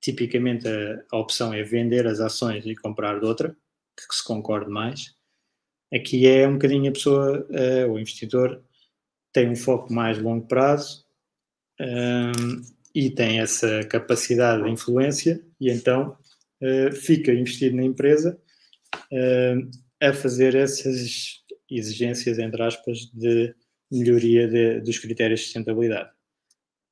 [0.00, 3.56] tipicamente a, a, opção é vender as ações e comprar de outra,
[3.96, 5.14] que se concorde mais.
[5.92, 8.62] Aqui é um bocadinho a pessoa, uh, o investidor,
[9.36, 11.04] tem um foco mais longo prazo
[11.78, 12.62] um,
[12.94, 16.16] e tem essa capacidade de influência e então
[16.62, 18.40] uh, fica investido na empresa
[19.12, 19.70] uh,
[20.00, 23.54] a fazer essas exigências, entre aspas, de
[23.92, 26.08] melhoria de, dos critérios de sustentabilidade.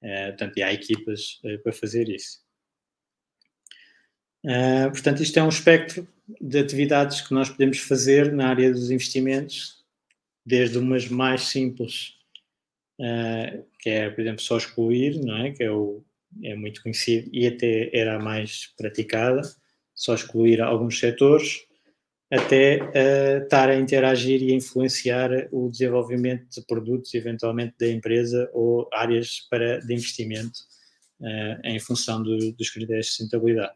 [0.02, 2.40] Uh, portanto, e há equipas uh, para fazer isso.
[4.44, 6.06] Uh, portanto, isto é um espectro
[6.38, 9.82] de atividades que nós podemos fazer na área dos investimentos,
[10.44, 12.22] desde umas mais simples,
[13.00, 15.52] uh, que é, por exemplo, só excluir, não é?
[15.52, 16.02] que é, o,
[16.42, 19.42] é muito conhecido e até era a mais praticada,
[19.94, 21.66] só excluir alguns setores,
[22.30, 28.50] até uh, estar a interagir e a influenciar o desenvolvimento de produtos, eventualmente da empresa
[28.52, 30.60] ou áreas para, de investimento
[31.20, 33.74] uh, em função do, dos critérios de sustentabilidade.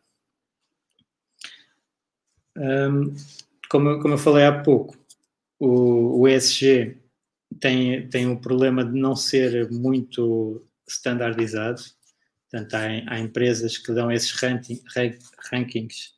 [2.57, 3.15] Um,
[3.71, 4.97] como, como eu falei há pouco,
[5.61, 6.97] o, o ESG
[7.61, 11.83] tem, tem um problema de não ser muito standardizado.
[12.51, 14.81] Portanto, há, há empresas que dão esses ranking,
[15.51, 16.13] rankings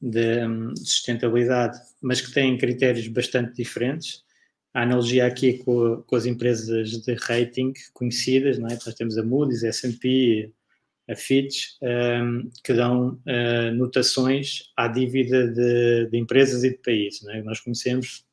[0.00, 4.22] de, de, sustentabilidade, mas que têm critérios bastante diferentes.
[4.74, 8.72] A analogia aqui com, com as empresas de rating conhecidas, não é?
[8.72, 10.52] nós temos a Moody's, a S&P,
[11.08, 17.26] a Fitch, um, que dão uh, notações à dívida de, de, empresas e de países.
[17.28, 17.42] É?
[17.42, 18.23] Nós conhecemos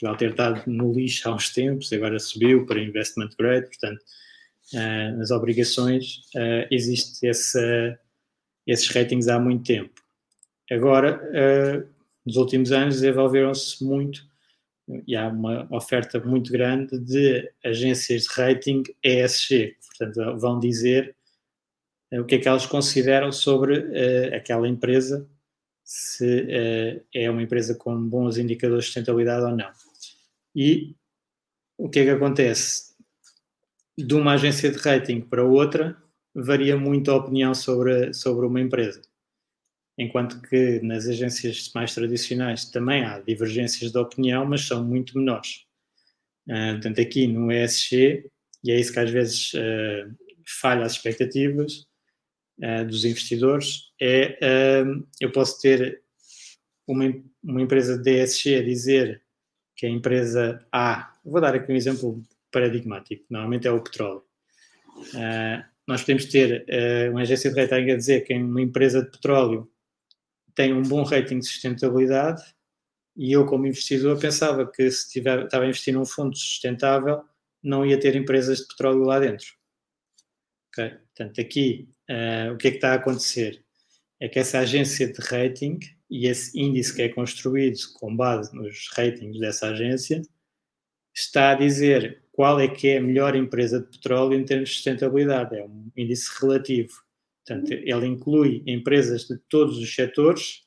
[0.00, 4.02] Portugal ter estado no lixo há uns tempos, agora subiu para investment grade, portanto,
[4.74, 7.98] uh, nas obrigações uh, existe esse,
[8.66, 10.00] esses ratings há muito tempo.
[10.70, 11.20] Agora,
[12.24, 14.24] nos últimos anos, desenvolveram-se muito
[15.04, 21.16] e há uma oferta muito grande de agências de rating ESG, portanto, vão dizer
[22.12, 25.28] o que é que elas consideram sobre uh, aquela empresa,
[25.84, 29.70] se uh, é uma empresa com bons indicadores de sustentabilidade ou não.
[30.54, 30.94] E
[31.78, 32.94] o que é que acontece?
[33.96, 35.96] De uma agência de rating para outra,
[36.34, 39.02] varia muito a opinião sobre, sobre uma empresa.
[39.98, 45.66] Enquanto que nas agências mais tradicionais também há divergências de opinião, mas são muito menores.
[46.48, 48.30] Uh, portanto, aqui no ESG,
[48.64, 50.16] e é isso que às vezes uh,
[50.60, 51.86] falha as expectativas,
[52.62, 54.38] uh, dos investidores é
[55.20, 56.02] eu posso ter
[56.86, 57.04] uma,
[57.42, 59.22] uma empresa de DSG a dizer
[59.80, 62.22] que a empresa A, vou dar aqui um exemplo
[62.52, 64.22] paradigmático, normalmente é o petróleo.
[65.14, 66.66] Uh, nós podemos ter
[67.10, 69.72] uma agência de rating a dizer que uma empresa de petróleo
[70.54, 72.42] tem um bom rating de sustentabilidade
[73.16, 77.24] e eu, como investidor, pensava que se tiver, estava a investir num fundo sustentável,
[77.62, 79.48] não ia ter empresas de petróleo lá dentro.
[80.68, 80.90] Okay?
[80.90, 83.64] Portanto, aqui uh, o que é que está a acontecer?
[84.20, 85.78] É que essa agência de rating
[86.10, 90.22] e esse índice que é construído com base nos ratings dessa agência
[91.14, 94.74] está a dizer qual é que é a melhor empresa de petróleo em termos de
[94.76, 95.56] sustentabilidade.
[95.56, 96.92] É um índice relativo.
[97.46, 100.62] Portanto, ele inclui empresas de todos os setores,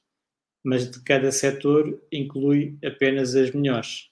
[0.63, 4.09] mas de cada setor inclui apenas as melhores.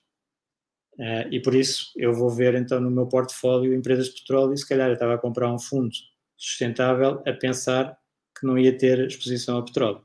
[0.94, 4.58] Uh, e por isso eu vou ver então no meu portfólio empresas de petróleo e
[4.58, 5.96] se calhar eu estava a comprar um fundo
[6.38, 7.98] sustentável a pensar
[8.38, 10.04] que não ia ter exposição a petróleo.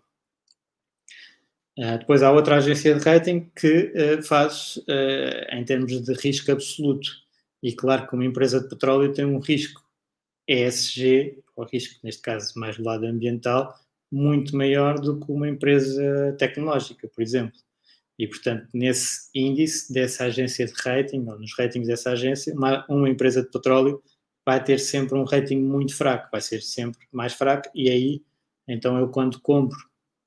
[1.79, 4.81] Uh, depois há outra agência de rating que uh, faz
[5.53, 7.09] em termos de risco absoluto.
[7.63, 9.83] E claro que uma empresa de petróleo tem um risco
[10.49, 13.75] ESG, ou risco, neste caso mais do lado ambiental,
[14.11, 17.59] muito maior do que uma empresa tecnológica, por exemplo.
[18.19, 23.09] E, portanto, nesse índice dessa agência de rating, ou nos ratings dessa agência, uma, uma,
[23.09, 24.03] empresa de petróleo
[24.45, 28.23] vai ter sempre um rating muito fraco, vai ser sempre mais fraco, e aí,
[28.67, 29.79] então, eu quando compro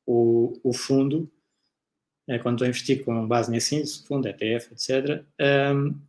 [0.05, 1.31] o, o fundo,
[2.37, 5.23] quando estou a investir com base nesse índice, fundo, ETF, etc.,
[5.73, 5.99] um,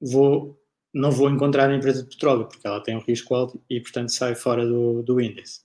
[0.00, 0.58] vou,
[0.94, 4.10] não vou encontrar a empresa de petróleo, porque ela tem um risco alto e, portanto,
[4.10, 5.60] sai fora do, do índice.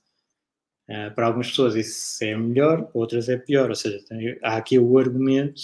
[0.90, 3.70] Uh, para algumas pessoas isso é melhor, outras é pior.
[3.70, 5.62] Ou seja, tem, há aqui o argumento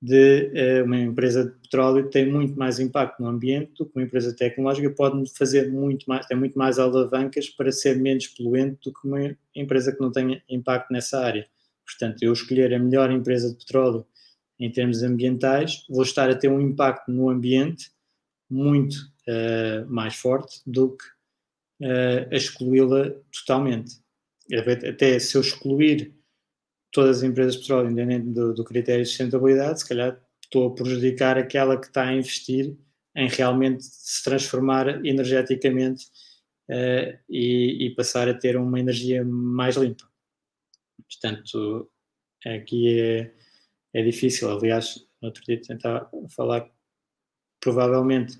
[0.00, 0.50] de
[0.80, 4.34] uh, uma empresa de petróleo tem muito mais impacto no ambiente do que uma empresa
[4.34, 9.06] tecnológica pode fazer muito mais, tem muito mais alavancas para ser menos poluente do que
[9.06, 11.48] uma empresa que não tenha impacto nessa área.
[11.84, 14.06] Portanto, eu escolher a melhor empresa de petróleo
[14.58, 17.90] em termos ambientais, vou estar a ter um impacto no ambiente
[18.48, 18.94] muito
[19.28, 21.04] uh, mais forte do que
[22.30, 24.02] a excluí-la totalmente
[24.88, 26.14] até se eu excluir
[26.90, 30.74] todas as empresas de petróleo, independente do, do critério de sustentabilidade, se calhar estou a
[30.74, 32.76] prejudicar aquela que está a investir
[33.14, 36.06] em realmente se transformar energeticamente
[36.70, 40.04] uh, e, e, passar a ter uma energia mais limpa.
[41.12, 41.90] Portanto,
[42.44, 43.32] aqui é,
[43.94, 44.50] é difícil.
[44.50, 46.68] Aliás, no outro dia tentar falar,
[47.60, 48.38] provavelmente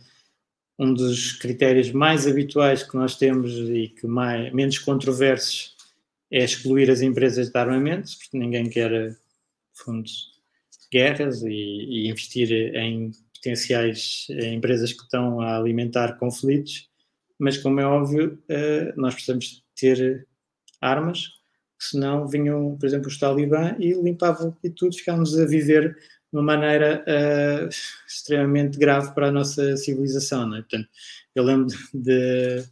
[0.79, 5.77] um dos critérios mais habituais que nós temos e que mais, menos controversos
[6.31, 9.17] é excluir as empresas de armamentos, porque ninguém quer
[9.75, 10.33] fundos
[10.73, 16.89] de guerras e, e investir em potenciais empresas que estão a alimentar conflitos,
[17.39, 20.27] mas como é óbvio, eh, nós precisamos ter
[20.81, 21.29] armas,
[21.85, 26.43] senão vinham, por exemplo, os talibã e limpavam e tudo, ficámos a viver de uma
[26.43, 27.69] maneira uh,
[28.07, 30.47] extremamente grave para a nossa civilização.
[30.47, 30.61] Não é?
[30.61, 30.89] Portanto,
[31.35, 32.65] eu lembro de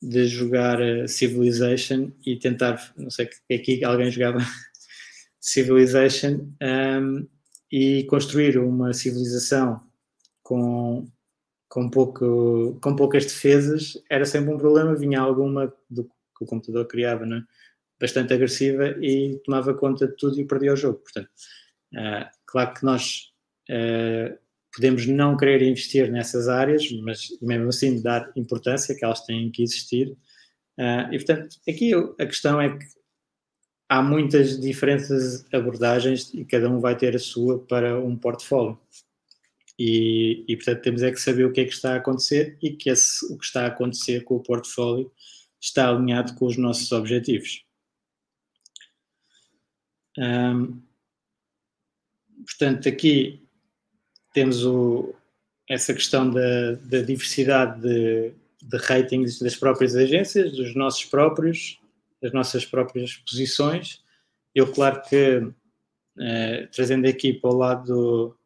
[0.00, 4.38] de jogar eh, Civilization e tentar, não sei que aqui alguém jogava
[5.40, 7.26] Civilization um,
[7.70, 9.80] e construir uma civilização
[10.42, 11.08] com,
[11.68, 16.86] com, pouco, com poucas defesas era sempre um problema, vinha alguma do que o computador
[16.86, 17.42] criava, né?
[18.00, 20.98] Bastante agressiva e tomava conta de tudo e perdia o jogo.
[20.98, 21.30] Portanto,
[21.94, 23.32] uh, claro que nós
[23.70, 24.38] uh,
[24.74, 29.62] podemos não querer investir nessas áreas, mas mesmo assim dar importância que elas têm que
[29.62, 30.08] existir.
[30.78, 32.84] Uh, e portanto, aqui a questão é que
[33.88, 38.78] há muitas diferentes abordagens e cada um vai ter a sua para um portfólio.
[39.78, 42.70] E, e portanto temos é que saber o que é que está a acontecer e
[42.70, 45.12] que esse, o que está a acontecer com o portfólio
[45.60, 47.65] está alinhado com os nossos objetivos.
[50.18, 50.80] Um,
[52.44, 53.42] portanto, aqui
[54.32, 55.14] temos o,
[55.68, 61.80] essa questão da, da diversidade de, de, ratings das próprias agências, dos nossos próprios,
[62.22, 64.02] das nossas próprias posições.
[64.54, 65.46] Eu, claro que,
[66.18, 68.36] eh, trazendo aqui para o lado do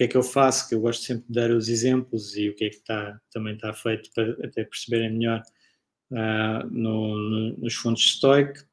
[0.00, 2.54] que é que eu faço, que eu gosto sempre de dar os exemplos e o
[2.54, 5.42] que é que está, também está feito para até perceberem melhor
[6.10, 8.64] uh, no, no, nos fundos Stoic.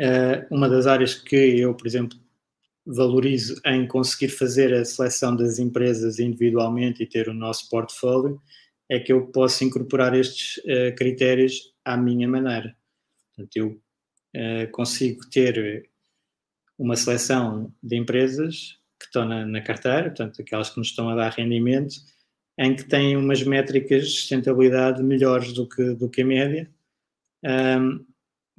[0.00, 2.18] Uh, uma das áreas que eu, por exemplo,
[2.86, 8.40] valorizo em conseguir fazer a seleção das empresas individualmente e ter o nosso portfólio,
[8.88, 12.76] é que eu posso incorporar estes uh, critérios à minha maneira.
[13.34, 13.68] Portanto, eu
[14.36, 15.88] uh, consigo ter
[16.78, 21.14] uma seleção de empresas que estão na, na, carteira, portanto, aquelas que nos estão a
[21.14, 21.94] dar rendimento,
[22.58, 26.70] em que têm umas métricas de sustentabilidade melhores do que, do que a média.
[27.44, 28.04] Um,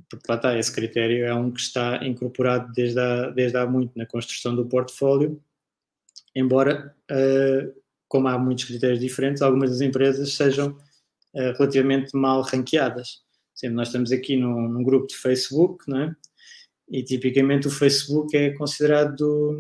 [0.10, 3.98] porque lá está, esse critério é um que está incorporado desde há, desde há muito
[3.98, 5.42] na construção do portfólio,
[6.36, 10.72] embora, uh, como há muitos critérios diferentes, algumas das empresas sejam
[11.34, 13.24] uh, relativamente mal ranqueadas.
[13.54, 16.16] Sempre nós estamos aqui num, num, grupo de Facebook, não é?
[16.90, 19.58] E tipicamente o Facebook é considerado,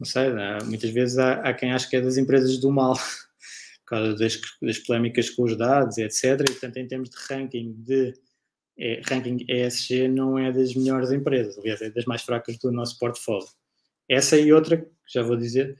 [0.00, 0.30] não sei,
[0.64, 2.94] muitas vezes há, há, quem acha que é das empresas do mal,
[3.84, 6.40] por causa das, das polémicas com os dados, etc.
[6.40, 8.14] E, portanto, em termos de ranking de
[8.78, 12.98] é, ranking ESG não é das melhores empresas, aliás, é das mais fracas do nosso
[12.98, 13.48] portfólio.
[14.08, 15.76] Essa e outra, já vou dizer,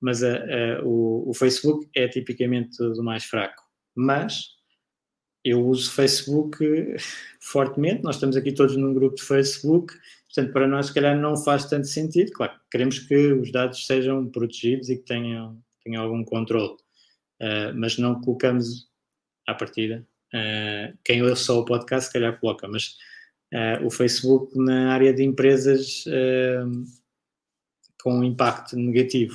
[0.00, 3.62] mas a, a, o, o, Facebook é tipicamente do mais fraco.
[3.94, 4.48] Mas
[5.44, 6.58] eu uso Facebook
[7.40, 9.94] fortemente, nós estamos aqui todos num grupo de Facebook
[10.28, 12.30] Portanto, para nós, se calhar, não faz tanto sentido.
[12.32, 16.74] Claro, queremos que os dados sejam protegidos e que tenham, tenham algum controle,
[17.40, 18.88] uh, mas não colocamos
[19.46, 20.06] à partida.
[20.34, 22.96] Uh, quem ouve só o podcast, se calhar, coloca, mas
[23.52, 26.04] uh, o Facebook na área de empresas
[28.02, 29.34] com um impacto negativo,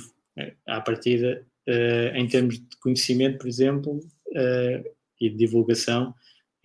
[0.66, 1.46] à partida,
[2.14, 4.00] em termos de conhecimento, por exemplo,
[5.20, 6.14] e de divulgação,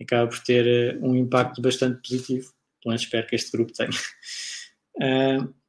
[0.00, 2.50] acaba por ter um impacto bastante positivo
[2.82, 3.90] pelo menos espero que este grupo tenha.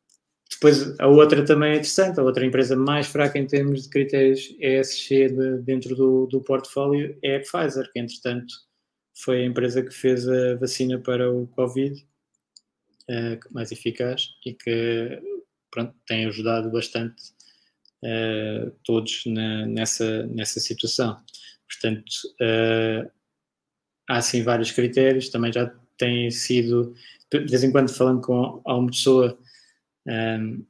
[0.51, 4.53] Depois, a outra também é interessante, a outra empresa mais fraca em termos de critérios
[4.59, 8.53] ESG de, dentro do, do portfólio é a Pfizer, que entretanto
[9.13, 11.99] foi a empresa que fez a vacina para o Covid,
[13.09, 15.19] uh, mais eficaz, e que
[15.71, 17.31] pronto, tem ajudado bastante
[18.03, 21.17] uh, todos na, nessa, nessa situação.
[21.67, 23.09] Portanto, uh,
[24.07, 26.93] há sim vários critérios, também já têm sido,
[27.31, 29.37] de vez em quando falando com alguma pessoa,
[30.07, 30.65] um,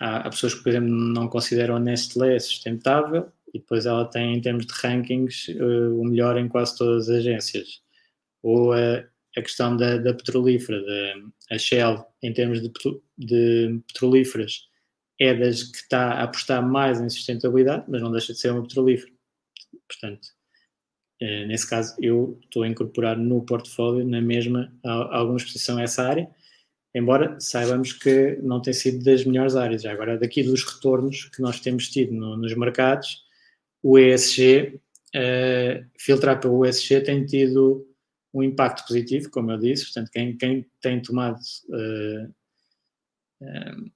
[0.00, 4.34] há, há, pessoas que, por exemplo, não consideram a Nestlé sustentável e depois ela tem,
[4.34, 7.82] em termos de rankings, uh, o melhor em quase todas as agências.
[8.42, 9.04] Ou a,
[9.36, 12.70] a questão da, da petrolífera, da, a Shell, em termos de,
[13.18, 14.68] de petrolíferas,
[15.18, 18.62] é das que está a apostar mais em sustentabilidade, mas não deixa de ser uma
[18.62, 19.12] petrolífera.
[19.88, 20.28] Portanto,
[21.20, 26.02] eh, nesse caso, eu estou a incorporar no portfólio, na mesma, alguma exposição a essa
[26.06, 26.28] área,
[26.96, 29.84] embora saibamos que não tem sido das melhores áreas.
[29.84, 33.22] Agora, daqui dos retornos que nós temos tido no, nos mercados,
[33.82, 34.80] o ESG, uh,
[35.14, 37.86] eh, filtrar pelo ESG tem tido
[38.32, 41.38] um impacto positivo, como eu disse, portanto, quem, quem tem tomado
[41.68, 42.32] uh,
[43.42, 43.90] uh,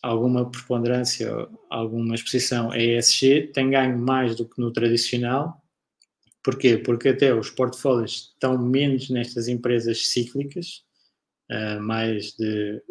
[0.00, 1.30] alguma preponderância,
[1.68, 5.60] alguma exposição a ESG, tem ganho mais do que no tradicional,
[6.44, 6.76] Porquê?
[6.76, 10.83] Porque até os portfólios estão menos nestas empresas cíclicas,
[11.54, 12.82] uh, mais, de,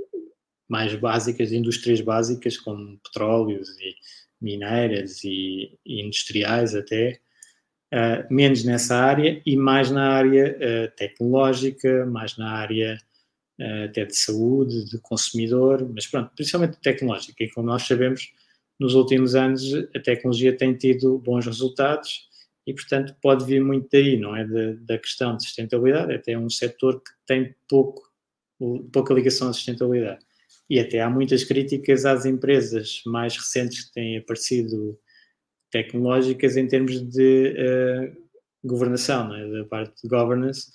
[0.69, 3.95] mais básicas, de indústrias básicas, como petróleos e
[4.41, 7.19] mineiras e, e industriais até,
[7.93, 12.97] uh, menos nessa área e mais na área uh, tecnológica, mais na área
[13.85, 17.43] até de saúde, de consumidor, mas pronto, principalmente tecnológica.
[17.43, 18.33] E como nós sabemos,
[18.79, 19.61] nos últimos anos
[19.95, 22.27] a tecnologia tem tido bons resultados
[22.65, 24.45] e, portanto, pode vir muito daí, não é?
[24.45, 28.01] Da, da questão de sustentabilidade, é até um setor que tem pouco,
[28.91, 30.25] pouca ligação à sustentabilidade.
[30.69, 34.97] E até há muitas críticas às empresas mais recentes que têm aparecido
[35.71, 39.49] tecnológicas em termos de uh, governação, é?
[39.49, 40.71] da parte de governance,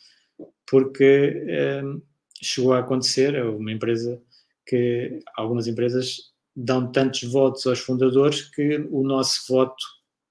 [0.66, 1.44] porque
[1.82, 2.02] uh,
[2.42, 4.20] chegou a acontecer uma empresa
[4.66, 6.16] que algumas empresas
[6.54, 9.82] dão tantos votos aos fundadores que o nosso voto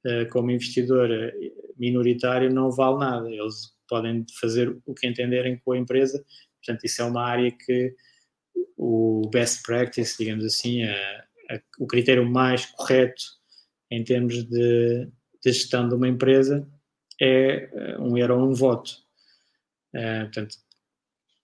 [0.05, 1.34] eh, como investidor eh,
[1.78, 3.30] minoritário não vale nada.
[3.30, 6.24] Eles podem fazer o que entenderem com a empresa.
[6.68, 7.95] Portanto, isso é uma área que
[8.76, 13.24] o best practice, digamos assim, a, a, o critério mais correto
[13.89, 15.05] em termos de,
[15.43, 16.68] de, gestão de uma empresa
[17.22, 18.91] é eh, um euro um voto.
[19.95, 20.57] Uh, portanto,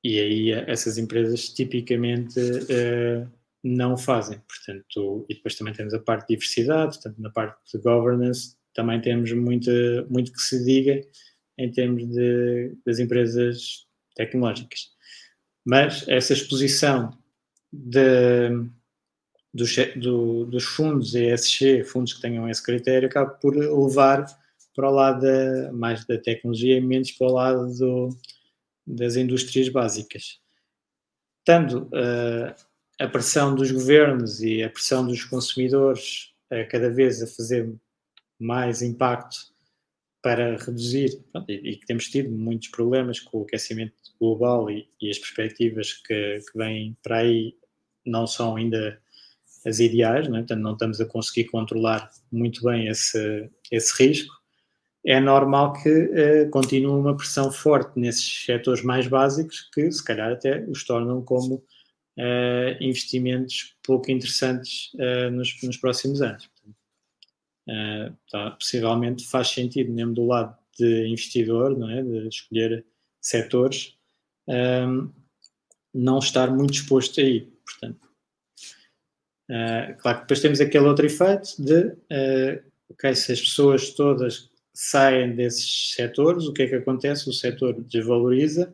[0.03, 3.32] e aí essas empresas tipicamente uh,
[3.63, 4.39] não fazem.
[4.41, 8.99] Portanto, e depois também temos a parte de diversidade, portanto, na parte de governance também
[8.99, 9.71] temos muito,
[10.09, 11.01] muito que se diga
[11.57, 14.92] em termos de, das empresas tecnológicas.
[15.66, 17.18] Mas essa exposição
[17.72, 18.49] de,
[19.53, 24.26] dos, do, dos fundos ESG, fundos que tenham esse critério, acaba por levar
[24.76, 28.09] para o lado da, mais da tecnologia e menos para o lado do,
[28.86, 30.39] das indústrias básicas.
[31.45, 32.53] Tendo uh,
[32.99, 37.74] a pressão dos governos e a pressão dos consumidores uh, cada vez a fazer
[38.39, 39.52] mais impacto
[40.24, 45.09] para reduzir, pronto, e, que temos tido muitos problemas com o aquecimento global e, e
[45.09, 47.53] as perspectivas que, que, vêm para aí
[48.05, 48.97] não são ainda
[49.65, 50.39] as ideais, né?
[50.39, 54.34] portanto não estamos a conseguir controlar muito bem esse, esse risco,
[55.05, 60.32] é normal que uh, continue uma pressão forte nesses setores mais básicos que se calhar
[60.32, 66.49] até os tornam como uh, investimentos pouco interessantes uh, nos, nos próximos anos.
[68.30, 72.01] Tá, possivelmente faz sentido mesmo do lado de investidor, não é?
[72.01, 72.86] de escolher
[73.22, 73.97] setores,
[74.47, 75.09] um,
[75.93, 77.47] não estar muito exposto aí.
[77.64, 78.09] Portanto,
[79.49, 84.51] uh, claro que depois temos aquele outro efeito de, uh, ok, se as pessoas todas
[84.74, 87.30] saem desses setores, o que é que acontece?
[87.30, 88.74] O setor desvaloriza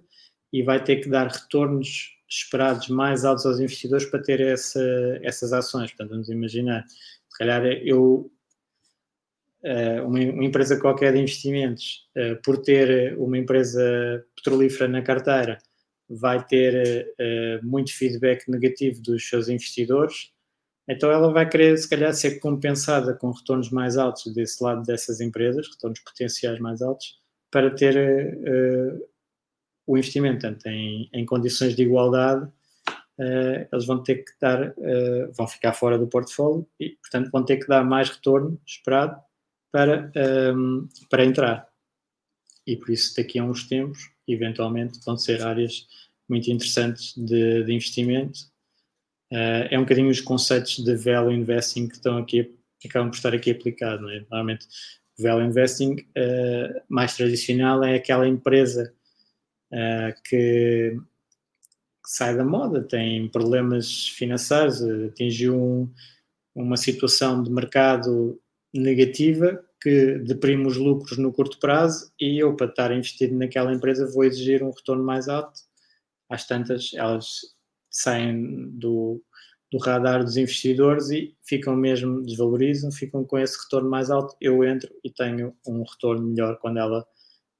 [0.51, 4.81] e vai ter que dar retornos esperados mais altos aos investidores para ter essa,
[5.21, 5.91] essas ações.
[5.91, 8.31] Portanto, vamos imaginar, se calhar eu
[10.05, 15.57] uma, uma, empresa qualquer de investimentos, uh, por ter uma empresa petrolífera na carteira,
[16.09, 17.13] vai ter
[17.61, 20.31] muito feedback negativo dos seus investidores,
[20.87, 25.21] então ela vai querer, se calhar, ser compensada com retornos mais altos desse lado dessas
[25.21, 27.19] empresas, retornos potenciais mais altos,
[27.51, 27.95] para ter
[29.85, 30.41] o investimento.
[30.41, 32.51] Portanto, em, em condições de igualdade,
[33.71, 34.73] eles vão ter que dar,
[35.37, 39.21] vão ficar fora do portfólio e, portanto, vão ter que dar mais retorno esperado
[39.71, 40.11] para,
[40.55, 41.69] um, para entrar.
[42.65, 45.87] E por isso, daqui a uns tempos, eventualmente, vão ser áreas
[46.29, 48.39] muito interessantes de, de investimento.
[49.31, 52.55] Uh, é um bocadinho os conceitos de value investing que estão aqui,
[52.85, 54.09] acabam por estar aqui aplicados.
[54.11, 54.19] É?
[54.21, 54.67] Normalmente,
[55.17, 58.93] value investing uh, mais tradicional é aquela empresa
[59.71, 65.93] uh, que, que, sai da moda, tem problemas financeiros, atingiu um,
[66.55, 68.39] uma situação de mercado
[68.73, 74.11] negativa que deprime os lucros no curto prazo e eu, para estar investido naquela empresa,
[74.11, 75.61] vou exigir um retorno mais alto.
[76.29, 77.55] Às tantas, elas
[77.89, 79.23] saem do,
[79.71, 84.35] do radar dos investidores e ficam mesmo, desvalorizam, ficam com esse retorno mais alto.
[84.41, 87.07] Eu entro e tenho um retorno melhor quando ela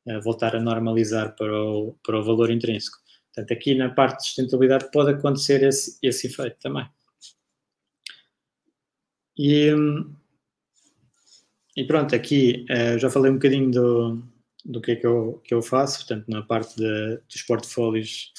[0.05, 2.97] uh, voltar a normalizar para o, para o valor intrínseco.
[3.33, 6.87] Portanto, aqui na parte de sustentabilidade pode acontecer esse, esse efeito também.
[9.37, 10.13] E, hum,
[11.79, 14.21] e pronto, aqui uh, já falei um bocadinho do,
[14.65, 18.33] do que é que eu, que eu faço, portanto, na parte de, dos portfólios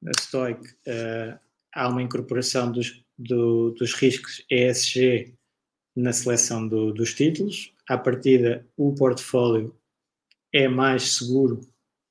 [0.00, 1.36] da Stoic, uh,
[1.74, 5.34] há uma incorporação dos, do, dos riscos ESG
[5.96, 7.74] na seleção do, dos títulos.
[7.88, 9.76] À partida, o portfólio
[10.52, 11.60] é mais seguro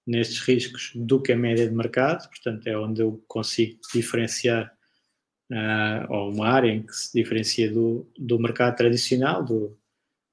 [0.05, 4.75] nestes riscos do que a média de mercado, portanto, é onde eu consigo diferenciar,
[5.53, 9.78] uh, ou uma área em que se diferencia do, do mercado tradicional, do,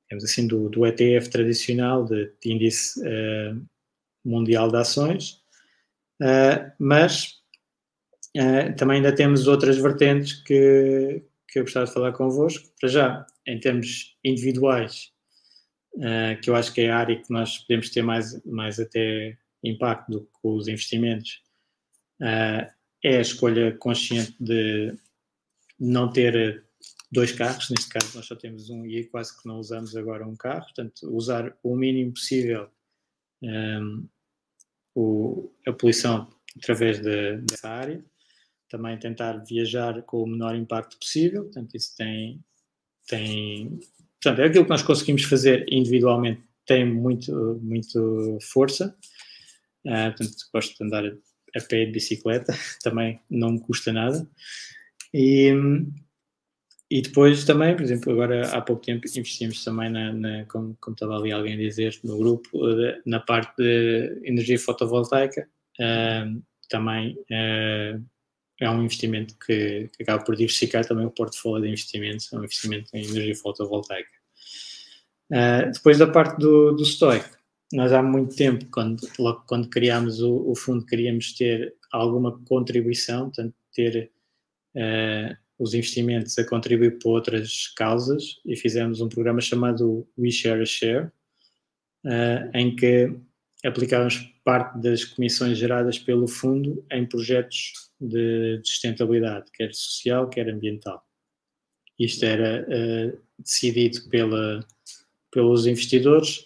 [0.08, 3.60] digamos assim, do, do ETF tradicional, de, índice uh,
[4.24, 5.42] mundial de ações,
[6.22, 7.40] uh, mas
[8.36, 12.68] uh, também ainda temos outras vertentes que, que eu gostava de falar convosco.
[12.80, 15.12] Para já, em termos individuais,
[16.42, 19.34] que eu acho que é a área que nós podemos ter mais, mais até
[19.64, 21.40] impacto do que os investimentos,
[22.20, 24.94] é a escolha consciente de
[25.80, 26.65] não ter
[27.10, 30.36] dois carros, neste caso nós só temos um e quase que não usamos agora um
[30.36, 32.68] carro, portanto, usar o mínimo possível
[33.42, 34.08] um,
[34.94, 38.04] o, a poluição através de, dessa área,
[38.68, 42.42] também tentar viajar com o menor impacto possível, portanto, isso tem,
[43.06, 43.78] tem
[44.20, 48.96] portanto, é aquilo que nós conseguimos fazer individualmente tem muito, muito força,
[49.86, 52.52] uh, portanto, gosto de andar a pé de bicicleta,
[52.82, 54.28] também não me custa nada,
[55.14, 55.52] e,
[56.90, 60.94] e depois também, por exemplo, agora há pouco tempo investimos também na, na como, como,
[60.94, 62.48] estava ali alguém a dizer no grupo,
[63.04, 65.48] na parte de energia fotovoltaica,
[65.80, 68.04] uh, também uh,
[68.60, 72.44] é um investimento que, que, acaba por diversificar também o portfólio de investimentos, é um
[72.44, 74.10] investimento em energia fotovoltaica.
[75.30, 77.28] Uh, depois da parte do, do Stoic,
[77.72, 83.24] nós há muito tempo, quando, logo quando criámos o, o fundo, queríamos ter alguma contribuição,
[83.24, 84.12] portanto, ter
[84.76, 90.62] uh, os investimentos a contribuir para outras causas e fizemos um programa chamado We Share
[90.62, 91.06] a Share,
[92.04, 93.14] uh, em que
[93.64, 100.48] aplicávamos parte das comissões geradas pelo fundo em projetos de, de sustentabilidade, quer social, quer
[100.48, 101.04] ambiental.
[101.98, 104.64] Isto era uh, decidido pela,
[105.32, 106.40] pelos investidores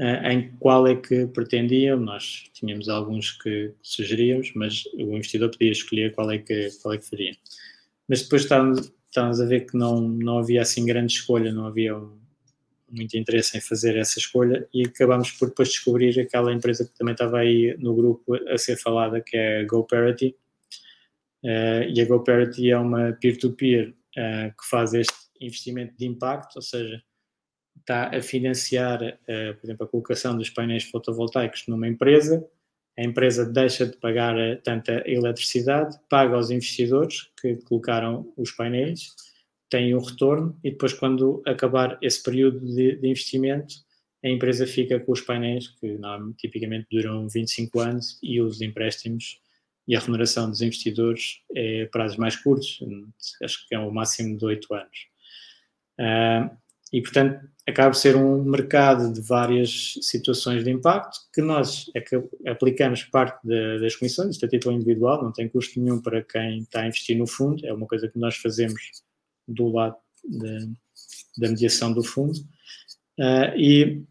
[0.00, 1.98] uh, em qual é que pretendiam.
[2.00, 6.98] Nós tínhamos alguns que sugeríamos, mas o investidor podia escolher qual é que, qual é
[6.98, 7.36] que faria
[8.12, 11.98] mas depois estávamos, a ver que não, não havia assim grande escolha, não havia
[12.90, 17.12] muito interesse em fazer essa escolha e acabámos por depois descobrir aquela empresa que também
[17.12, 20.36] estava aí no grupo a ser falada, que é a GoParity.
[21.42, 26.56] Uh, e a GoParity é uma peer-to-peer -peer, uh, que faz este investimento de impacto,
[26.56, 27.02] ou seja,
[27.80, 32.46] está a financiar, uh, por exemplo, a colocação dos painéis fotovoltaicos numa empresa
[32.98, 39.14] a empresa deixa de pagar eh, tanta eletricidade, paga aos investidores que colocaram os painéis,
[39.70, 43.74] tem um retorno e depois, quando acabar esse período de, de investimento,
[44.24, 49.40] a empresa fica com os painéis, que não, tipicamente duram 25 anos, e os empréstimos
[49.88, 52.80] e a remuneração dos investidores é prazos mais curtos,
[53.42, 55.06] acho que é o máximo de 8 anos.
[55.98, 56.56] Uh,
[56.92, 61.86] e, portanto, acaba por ser um mercado de várias situações de impacto que nós
[62.46, 63.46] aplicamos parte
[63.80, 67.16] das comissões, isto é título individual, não tem custo nenhum para quem está a investir
[67.16, 68.82] no fundo, é uma coisa que nós fazemos
[69.46, 70.68] do lado de,
[71.38, 72.38] da mediação do fundo.
[73.18, 74.04] Uh, e,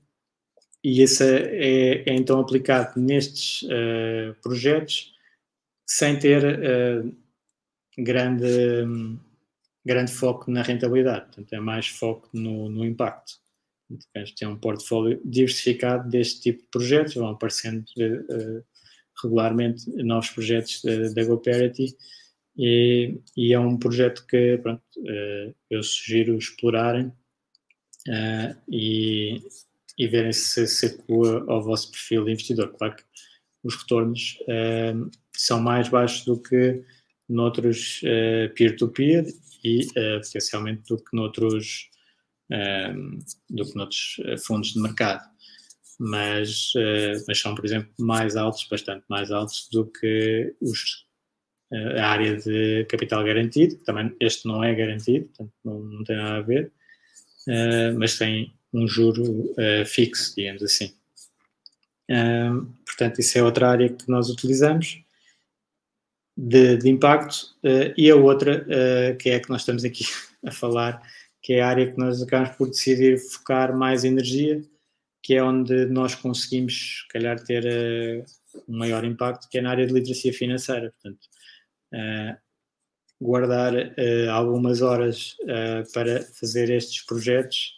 [0.83, 5.13] e isso é, é, então aplicado nestes uh, projetos
[5.85, 7.15] sem ter uh,
[7.97, 8.45] grande,
[9.85, 11.25] grande foco na rentabilidade.
[11.25, 13.33] Portanto, é mais foco no, no impacto.
[13.89, 18.63] Portanto, ter um portfólio diversificado deste tipo de projetos, vão aparecendo uh,
[19.21, 20.81] regularmente novos projetos
[21.13, 21.95] da GoParity
[22.57, 27.11] e, e, é um projeto que pronto, uh, eu sugiro explorarem
[28.67, 29.39] e,
[29.95, 32.73] e verem se se adequa ao vosso perfil de investidor.
[32.75, 33.03] Claro que
[33.63, 34.39] os retornos
[35.35, 36.83] são mais baixos do que
[37.29, 39.25] noutros uh, peer-to-peer
[39.63, 41.89] e uh, potencialmente do que noutros,
[42.51, 45.29] uh, do que noutros fundos de mercado.
[46.03, 46.73] Mas,
[47.27, 51.05] mas são, por exemplo, mais altos, bastante mais altos do que os,
[51.71, 53.75] a área de capital garantido.
[53.83, 56.71] Também este não é garantido, portanto não, não tem nada a ver,
[57.99, 59.53] mas tem um juro
[59.85, 60.91] fixo, digamos assim.
[62.83, 65.03] portanto, isso é outra área que nós utilizamos
[66.37, 70.05] de, de impacto uh, e a outra, uh, que é a que nós estamos aqui
[70.45, 71.01] a falar,
[71.41, 74.61] que é a área que nós acabamos por decidir focar mais energia,
[75.23, 78.25] que é onde nós conseguimos, se calhar, ter uh,
[78.67, 80.93] um maior impacto, que é na área de literacia financeira.
[81.01, 81.27] Portanto,
[83.21, 83.73] guardar
[84.31, 85.35] algumas horas
[85.93, 87.73] para fazer estes projetos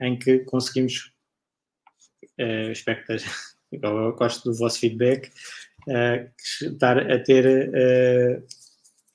[0.00, 1.12] em que conseguimos,
[2.72, 5.30] espero que gosto do vosso feedback, uh,
[5.88, 8.42] estar a ter uh,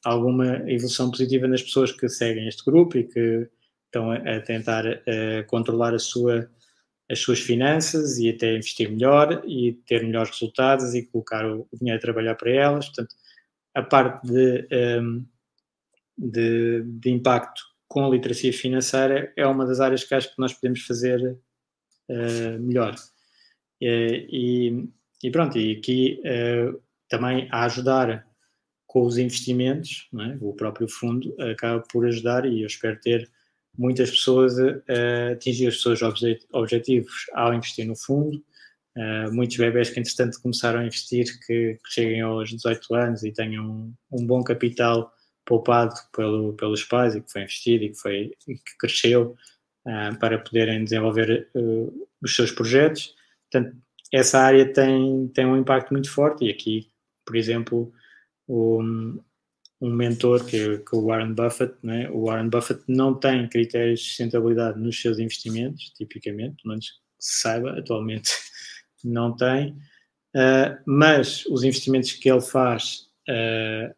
[0.04, 3.50] alguma evolução positiva nas pessoas que seguem este grupo e que
[3.86, 6.50] estão a, tentar uh, controlar a sua,
[7.10, 12.00] as suas finanças e até investir melhor e ter melhores resultados e colocar o, dinheiro
[12.00, 12.88] a trabalhar para elas.
[12.88, 13.16] Portanto,
[13.74, 15.24] a parte de, ehm,
[16.18, 20.54] de, de, impacto com a literacia financeira é uma das áreas que acho que nós
[20.54, 21.38] podemos fazer
[22.10, 22.96] uh, melhor.
[23.80, 24.90] e,
[25.24, 28.26] e pronto, e aqui uh, também a ajudar
[28.86, 30.38] com os investimentos, é?
[30.40, 33.30] o próprio fundo acaba por ajudar e eu espero ter
[33.78, 38.44] muitas pessoas a, atingir os seus objetivos ao investir no fundo.
[38.96, 43.32] Uh, muitos bebés que, entretanto, começaram a investir, que, que cheguem aos 18 anos e
[43.32, 45.14] tenham um, um bom capital
[45.46, 49.36] poupado pelo, pelos pais e que foi investido e que, foi, e que cresceu
[49.86, 53.14] uh, para poderem desenvolver uh, os seus projetos.
[53.52, 53.78] Portanto,
[54.14, 56.90] essa área tem, tem um impacto muito forte e aqui,
[57.26, 57.92] por exemplo,
[58.48, 59.20] um,
[59.82, 62.10] um mentor que que o Warren Buffett, né?
[62.10, 67.42] o Warren Buffett não tem critérios de sustentabilidade nos seus investimentos, tipicamente, pelo menos se
[67.42, 68.32] saiba, atualmente
[69.04, 69.72] não tem,
[70.36, 73.94] uh, mas os investimentos que ele faz uh,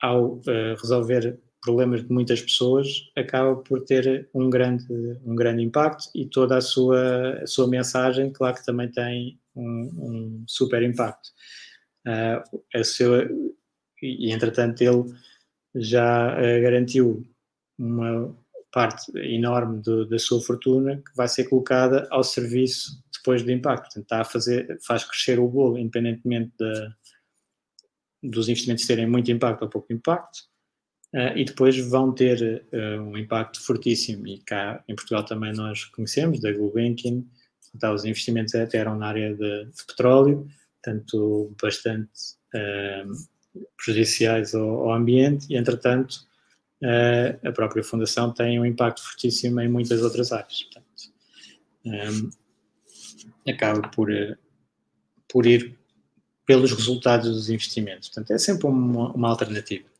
[0.00, 4.84] ao uh, resolver problemas de muitas pessoas, acaba por ter um grande,
[5.24, 9.64] um grande impacto e toda a sua, a sua mensagem, claro que também tem um,
[9.96, 11.30] um super impacto.
[12.06, 13.56] Uh, seu,
[14.02, 15.14] e, entretanto, ele
[15.76, 17.24] já uh, garantiu
[17.78, 18.36] uma
[18.72, 23.84] parte enorme do, da sua fortuna que vai ser colocada ao serviço depois do impacto.
[23.84, 29.62] Portanto, está a fazer, faz crescer o bolo, independentemente de, dos investimentos terem muito impacto
[29.62, 30.51] ou pouco impacto
[31.14, 34.26] Uh, e depois vão ter uh, um impacto fortíssimo.
[34.26, 37.22] E cá em Portugal também nós conhecemos, da Gulbenkian,
[37.74, 40.46] então, os investimentos até eram na área de, de petróleo,
[40.82, 42.10] tanto bastante
[42.54, 46.30] uh, prejudiciais ao, ao, ambiente, e entretanto
[47.44, 50.64] a própria Fundação tem um impacto fortíssimo em muitas outras áreas.
[50.64, 51.12] Portanto,
[51.86, 52.30] um,
[53.48, 54.08] acaba por,
[55.28, 55.78] por ir
[56.44, 58.08] pelos resultados dos investimentos.
[58.08, 59.91] Portanto, é sempre uma, uma alternativa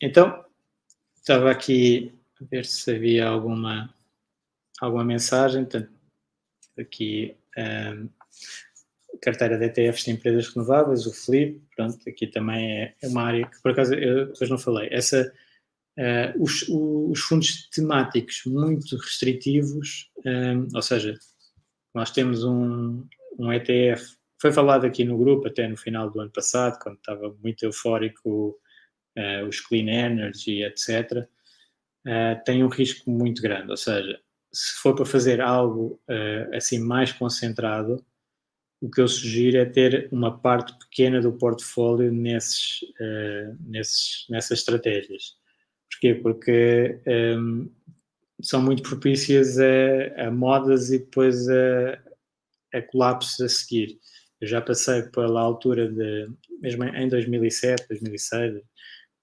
[0.00, 0.44] então,
[1.16, 3.92] estava aqui a ver se havia alguma,
[4.80, 5.64] alguma mensagem.
[5.64, 5.90] Portanto,
[6.78, 8.08] aqui um,
[9.20, 13.46] carteira de ETFs de empresas renováveis, o Flip, pronto, aqui também é, é uma área
[13.46, 14.88] que por acaso eu depois não falei.
[14.90, 15.32] Essa,
[15.98, 21.14] uh, os, os, fundos temáticos muito restritivos, um, ou seja,
[21.94, 23.04] nós temos um,
[23.38, 27.34] um ETF, foi falado aqui no grupo até no final do ano passado, quando estava
[27.42, 28.56] muito eufórico
[29.18, 31.28] uh, os clean energy, etc., uh,
[32.06, 33.70] eh, têm um risco muito grande.
[33.70, 34.18] Ou seja,
[34.52, 38.04] se for para fazer algo uh, assim mais concentrado,
[38.80, 42.78] o que eu sugiro é ter uma parte pequena do portfólio nesses,
[43.66, 45.34] nesses, nessas estratégias.
[45.90, 46.14] Porquê?
[46.14, 47.68] Porque um, ehm,
[48.40, 51.98] são muito propícias a, a modas e depois a,
[52.72, 53.98] a colapsos a seguir.
[54.40, 56.28] Eu já passei pela altura de,
[56.60, 58.62] mesmo em 2007, 2006,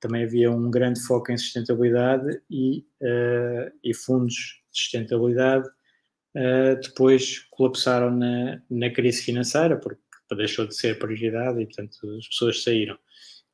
[0.05, 4.35] também havia um grande foco em sustentabilidade e, uh, e fundos
[4.71, 9.99] de sustentabilidade uh, depois colapsaram na, na crise financeira, porque
[10.37, 12.97] deixou de ser prioridade e, portanto, as pessoas saíram.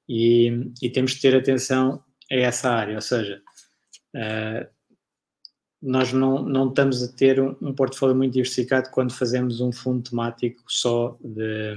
[0.10, 3.41] E, e temos de ter atenção a essa área, ou seja,
[4.16, 4.70] uh,
[5.82, 10.10] nós não, não estamos a ter um, um, portfólio muito diversificado quando fazemos um fundo
[10.10, 11.76] temático só de,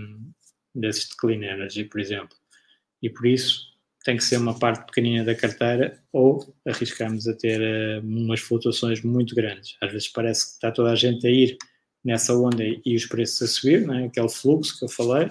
[0.74, 2.36] desses de clean energy, por exemplo.
[3.00, 3.73] E por isso
[4.04, 9.02] tem que ser uma parte pequenina da carteira ou arriscamos a ter uh, umas flutuações
[9.02, 9.76] muito grandes.
[9.80, 11.56] Às vezes parece que está toda a gente a ir
[12.04, 14.04] nessa onda e os preços a subir, né?
[14.04, 15.28] aquele fluxo que eu falei,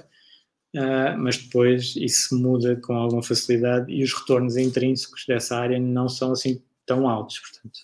[0.76, 6.10] uh, mas depois isso muda com alguma facilidade e os retornos intrínsecos dessa área não
[6.10, 7.40] são assim tão altos.
[7.40, 7.78] Portanto,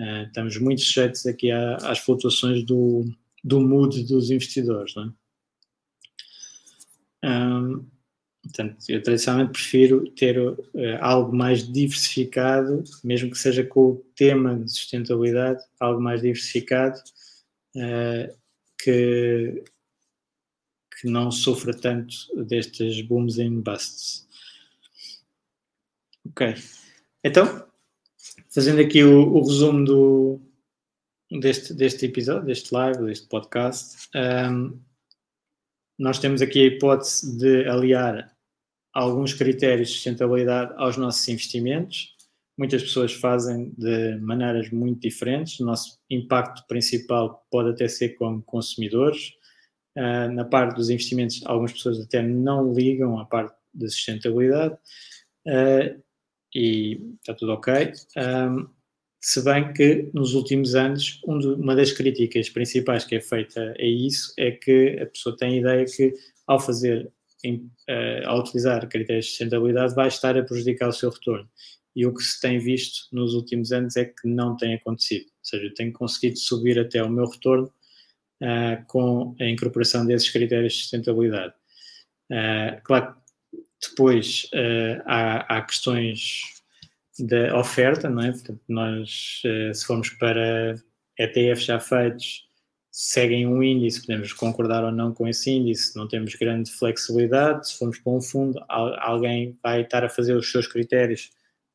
[0.00, 3.10] uh, estamos muito sujeitos aqui às flutuações do,
[3.42, 4.94] do mood dos investidores.
[4.94, 5.20] Não é?
[7.24, 7.86] um,
[8.50, 10.58] Portanto, eu tradicionalmente prefiro ter uh,
[11.00, 16.98] algo mais diversificado, mesmo que seja com o tema de sustentabilidade, algo mais diversificado,
[17.76, 18.34] uh,
[18.82, 19.62] que,
[20.98, 24.26] que não sofra tanto destes booms and busts.
[26.26, 26.56] Ok.
[27.22, 27.64] Então,
[28.48, 30.40] fazendo aqui o, o resumo do,
[31.40, 34.80] deste, deste episódio, deste live, deste podcast, um, ehm,
[35.96, 38.34] nós temos aqui a hipótese de aliar
[38.92, 42.14] alguns critérios de sustentabilidade aos nossos investimentos.
[42.58, 45.58] Muitas pessoas fazem de maneiras muito diferentes.
[45.60, 49.32] O nosso impacto principal pode até ser como consumidores.
[49.96, 54.74] Uh, na parte dos investimentos, algumas pessoas até não ligam à parte da sustentabilidade
[55.46, 56.02] uh,
[56.54, 57.92] e está tudo ok.
[58.16, 58.68] Um,
[59.22, 63.74] se bem que nos últimos anos, um de, uma das críticas principais que é feita
[63.78, 66.14] a isso é que a pessoa tem a ideia que
[66.46, 67.12] ao fazer
[67.44, 67.56] em,
[67.88, 71.48] uh, ao utilizar critérios de sustentabilidade, vai estar a prejudicar o seu retorno.
[71.94, 75.24] E o que se tem visto nos últimos anos é que não tem acontecido.
[75.24, 77.72] Ou seja, eu tenho conseguido subir até o meu retorno
[78.42, 81.54] uh, com a incorporação desses critérios de sustentabilidade.
[82.30, 83.18] Uh, claro
[83.82, 84.46] depois
[85.06, 86.42] há, há, questões
[87.18, 88.30] da oferta, não é?
[88.30, 89.40] Portanto, nós,
[89.72, 90.74] se formos para
[91.18, 92.46] ETFs já feitos,
[92.90, 97.68] seguem um índice, podemos concordar ou não com esse índice, não temos grande flexibilidade.
[97.68, 101.30] Se formos para um fundo, alguém vai estar a fazer os seus critérios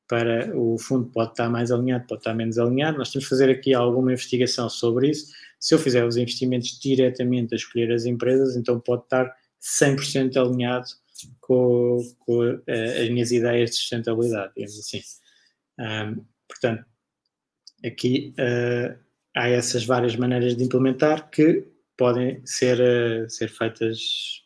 [0.07, 2.97] para o fundo, pode estar mais alinhado, pode estar menos alinhado.
[2.97, 5.31] Nós temos que fazer aqui alguma investigação sobre isso.
[5.59, 10.85] Se eu fizer os investimentos diretamente a escolher as empresas, então pode estar 100% alinhado
[11.39, 12.61] com, com uh,
[13.01, 15.01] as minhas ideias de sustentabilidade, digamos assim.
[15.79, 16.85] Um, portanto,
[17.83, 19.04] aqui uh,
[19.35, 21.67] há essas várias maneiras de implementar que
[21.97, 24.43] podem ser, uh, ser feitas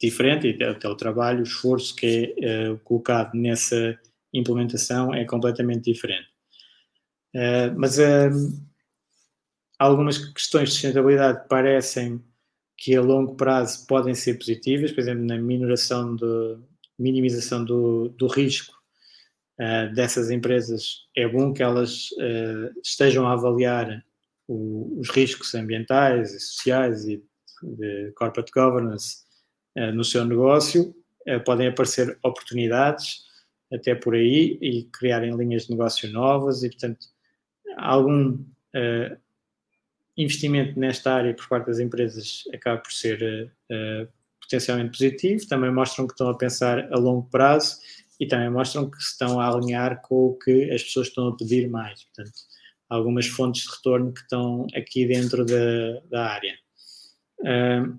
[0.00, 3.98] diferente e até o trabalho, o esforço que é uh, colocado nessa
[4.32, 6.28] implementação é completamente diferente.
[7.34, 7.98] Uh, mas
[9.78, 12.22] algumas questões de sustentabilidade parecem
[12.76, 16.58] que a longo prazo podem ser positivas, por exemplo, na minoração de,
[16.98, 18.74] minimização do, do risco
[19.60, 24.04] uh, dessas empresas, é bom que elas uh, estejam a avaliar
[24.48, 27.22] o, os riscos ambientais e sociais e
[27.62, 29.18] de corporate governance
[29.76, 30.94] uh, no seu negócio,
[31.28, 33.24] uh, podem aparecer oportunidades
[33.72, 37.06] até por aí e criarem linhas de negócio novas e, portanto,
[37.78, 39.16] algum uh,
[40.16, 43.50] investimento nesta área por parte das empresas acaba por ser
[44.42, 47.78] potencialmente positivo, também mostram que estão a pensar a longo prazo
[48.20, 51.68] e também mostram que estão a alinhar com o que as pessoas estão a pedir
[51.70, 52.04] mais.
[52.04, 52.36] Portanto,
[52.92, 56.54] algumas fontes de retorno que estão aqui dentro da, da área.
[57.40, 57.98] Uh,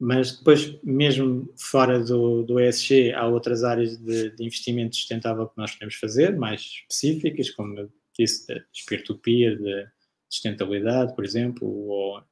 [0.00, 5.56] mas depois, mesmo fora do, do ESG, há outras áreas de, de, investimento sustentável que
[5.56, 9.86] nós podemos fazer, mais específicas, como eu disse, de peer-to-peer, de
[10.28, 12.22] sustentabilidade, por exemplo, ou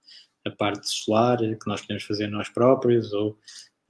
[0.44, 3.38] a parte solar que nós podemos fazer nós próprios, ou,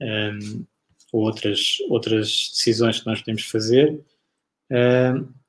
[0.01, 0.65] um,
[1.11, 3.99] ou outras, outras decisões que nós podemos fazer.
[4.71, 5.42] Um,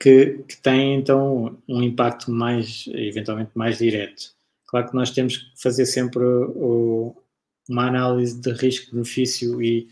[0.00, 4.32] que, que têm então um impacto mais, eventualmente mais direto.
[4.66, 7.16] Claro que nós temos que fazer sempre o,
[7.68, 9.88] uma análise de risco-benefício e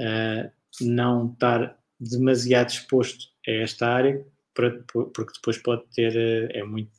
[0.00, 0.50] uh,
[0.80, 6.90] não estar demasiado exposto a esta área, para, porque depois pode ter, eh, é muito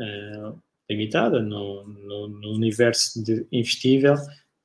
[0.00, 0.58] uh,
[0.88, 4.14] limitada no, no, no, universo de investível,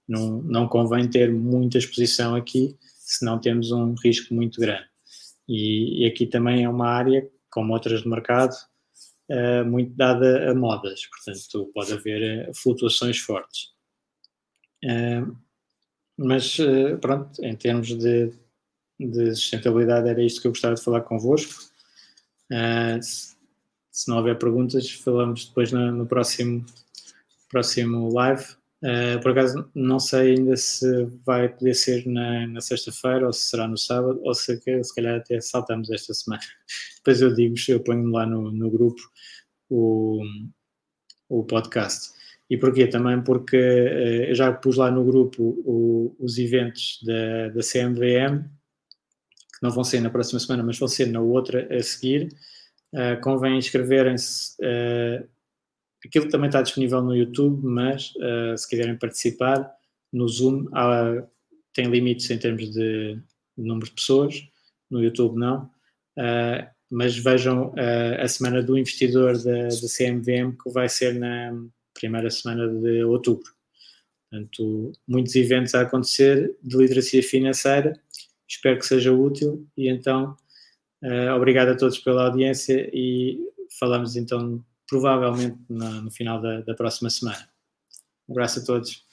[0.07, 4.90] não, não convém ter muita exposição aqui, senão temos um risco muito grande.
[5.51, 8.55] E, e aqui também é uma área, como outras de mercado,
[9.29, 13.73] uh, muito dada a modas, portanto pode haver uh, flutuações fortes.
[14.81, 15.35] Uh,
[16.17, 16.57] mas
[17.01, 18.31] pronto, em termos de,
[18.97, 21.63] de, sustentabilidade era isto que eu gostava de falar convosco.
[23.01, 23.35] Se,
[23.91, 26.63] se, não houver perguntas, falamos depois no, no próximo,
[27.49, 33.27] próximo live Uh, por acaso não sei ainda se vai poder ser na, na sexta-feira
[33.27, 36.41] ou se será no sábado ou se, se calhar até saltamos esta semana.
[36.97, 39.01] Depois eu digo, eu ponho lá no, no grupo
[39.69, 40.23] o,
[41.29, 42.11] o podcast.
[42.49, 42.87] E porquê?
[42.87, 48.43] Também porque uh, eu já pus lá no grupo o, os eventos da, da CMVM,
[48.43, 52.29] que não vão ser na próxima semana, mas vão ser na outra a seguir.
[52.93, 54.55] Uh, convém inscreverem-se
[56.05, 59.71] Aquilo também está disponível no YouTube, mas uh, se quiserem participar,
[60.11, 61.23] no Zoom há,
[61.73, 63.15] tem limites em termos de,
[63.57, 64.43] de número de pessoas,
[64.89, 65.69] no YouTube não.
[66.17, 71.53] Uh, mas vejam uh, a semana do investidor da, da CMVM, que vai ser na
[71.93, 73.49] primeira semana de outubro.
[74.29, 77.93] Portanto, muitos eventos a acontecer de literacia financeira.
[78.47, 80.35] Espero que seja útil e então,
[81.03, 83.39] uh, obrigado a todos pela audiência e
[83.79, 87.47] falamos então provavelmente no, no final da, da próxima semana.
[88.27, 89.05] Um abraço a todos.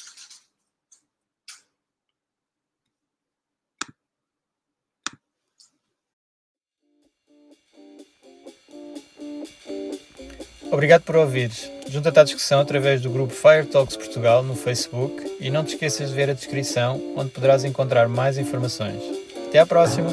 [10.73, 11.71] Obrigado por ouvires.
[11.89, 16.11] Junta-te à discussão através do grupo Fire Talks Portugal no Facebook e não te esqueças
[16.11, 19.01] de ver a descrição onde poderás encontrar mais informações.
[19.47, 20.11] Até à próxima!